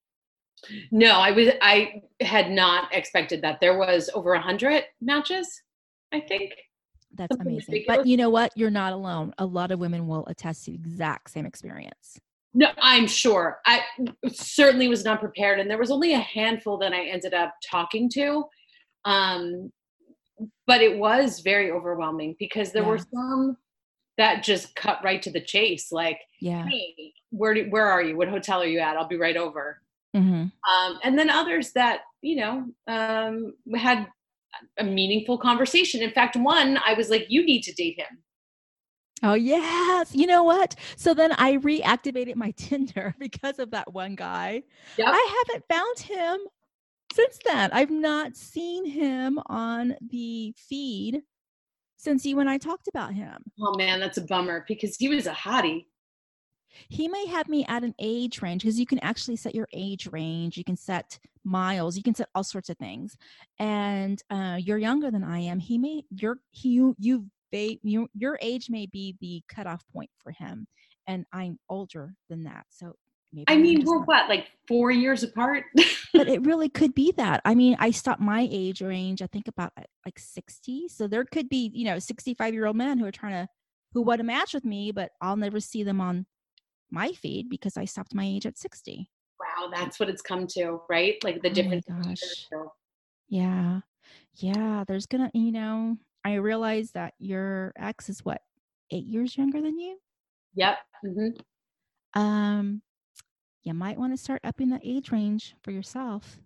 [0.91, 3.60] No, I was I had not expected that.
[3.62, 5.62] There was over a hundred matches,
[6.12, 6.54] I think.
[7.14, 7.74] That's Something amazing.
[7.74, 7.97] Ridiculous.
[7.99, 8.52] But you know what?
[8.56, 9.34] You're not alone.
[9.38, 12.20] A lot of women will attest to the exact same experience.
[12.54, 13.60] No, I'm sure.
[13.66, 13.82] I
[14.34, 18.10] certainly was not prepared, and there was only a handful that I ended up talking
[18.16, 18.43] to.
[19.06, 19.72] Um,
[20.68, 22.89] but it was very overwhelming because there yeah.
[22.89, 23.58] were some
[24.18, 25.91] that just cut right to the chase.
[25.91, 28.18] Like, yeah, hey, where do, where are you?
[28.18, 28.97] What hotel are you at?
[28.97, 29.82] I'll be right over.
[30.16, 30.34] Mm-hmm.
[30.43, 34.08] Um, and then others that you know um, had
[34.78, 36.02] a meaningful conversation.
[36.02, 38.18] In fact, one I was like, "You need to date him."
[39.24, 40.15] Oh, yes.
[40.15, 40.76] You know what?
[40.95, 44.63] So then I reactivated my Tinder because of that one guy.
[44.97, 45.07] Yep.
[45.09, 46.39] I haven't found him
[47.13, 47.69] since then.
[47.72, 51.22] I've not seen him on the feed
[51.97, 53.43] since you and I talked about him.
[53.59, 55.86] Oh, man, that's a bummer because he was a hottie.
[56.89, 60.07] He may have me at an age range because you can actually set your age
[60.11, 60.57] range.
[60.57, 61.97] You can set miles.
[61.97, 63.17] You can set all sorts of things.
[63.59, 65.59] And uh, you're younger than I am.
[65.59, 70.10] He may you're he you you've they you, your age may be the cutoff point
[70.24, 70.68] for him
[71.08, 72.66] and I'm older than that.
[72.70, 72.95] So
[73.34, 74.08] maybe I mean, we're not.
[74.08, 75.66] what, like four years apart?
[76.14, 77.41] but it really could be that.
[77.45, 80.88] I mean, I stopped my age range, I think about uh, like 60.
[80.88, 83.49] So there could be, you know, 65 year old men who are trying to,
[83.93, 86.26] who want to match with me, but I'll never see them on
[86.89, 89.10] my feed because I stopped my age at 60.
[89.39, 91.22] Wow, that's what it's come to, right?
[91.24, 91.86] Like the oh difference.
[91.88, 92.47] gosh.
[93.28, 93.80] Yeah.
[94.36, 94.84] Yeah.
[94.88, 98.41] There's gonna, you know, I realize that your ex is what,
[98.91, 99.97] eight years younger than you?
[100.55, 100.78] Yep.
[101.05, 102.22] Mm-hmm.
[102.22, 102.82] Um,
[103.63, 106.39] you might want to start upping the age range for yourself.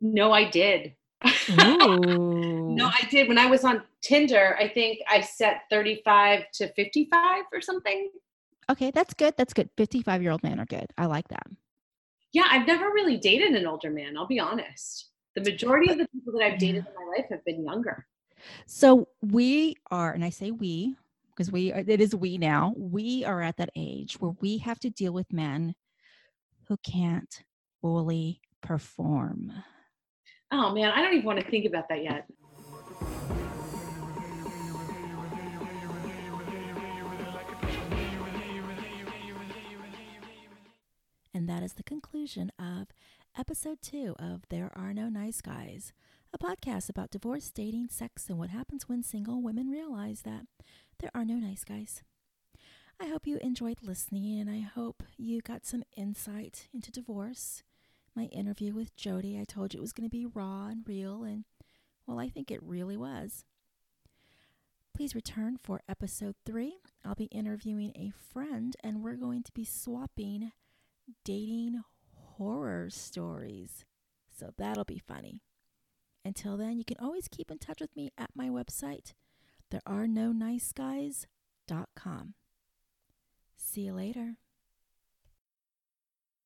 [0.00, 0.94] No, I did.
[1.48, 3.28] no, I did.
[3.28, 8.10] When I was on Tinder, I think I set 35 to 55 or something.
[8.70, 9.34] Okay, that's good.
[9.36, 9.70] That's good.
[9.76, 10.86] 55 year old men are good.
[10.98, 11.46] I like that.
[12.32, 15.10] Yeah, I've never really dated an older man, I'll be honest.
[15.34, 18.06] The majority of the people that I've dated in my life have been younger.
[18.66, 20.96] So we are, and I say we
[21.34, 22.74] because we are, it is we now.
[22.76, 25.74] We are at that age where we have to deal with men
[26.68, 27.42] who can't
[27.80, 29.52] fully perform.
[30.50, 32.26] Oh man, I don't even want to think about that yet.
[41.34, 42.88] And that is the conclusion of
[43.36, 45.94] episode two of There Are No Nice Guys,
[46.32, 50.46] a podcast about divorce, dating, sex, and what happens when single women realize that
[50.98, 52.02] there are no nice guys.
[53.00, 57.62] I hope you enjoyed listening and I hope you got some insight into divorce.
[58.14, 61.24] My interview with Jody, I told you it was going to be raw and real,
[61.24, 61.44] and
[62.06, 63.44] well, I think it really was.
[64.94, 66.76] Please return for episode three.
[67.04, 70.52] I'll be interviewing a friend, and we're going to be swapping
[71.24, 71.82] dating
[72.14, 73.86] horror stories.
[74.38, 75.40] So that'll be funny.
[76.24, 79.12] Until then, you can always keep in touch with me at my website,
[79.70, 82.34] therearenoniceguys.com.
[83.56, 84.36] See you later.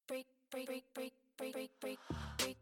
[0.06, 1.98] Break, break, break, break, break, break,
[2.38, 2.56] break.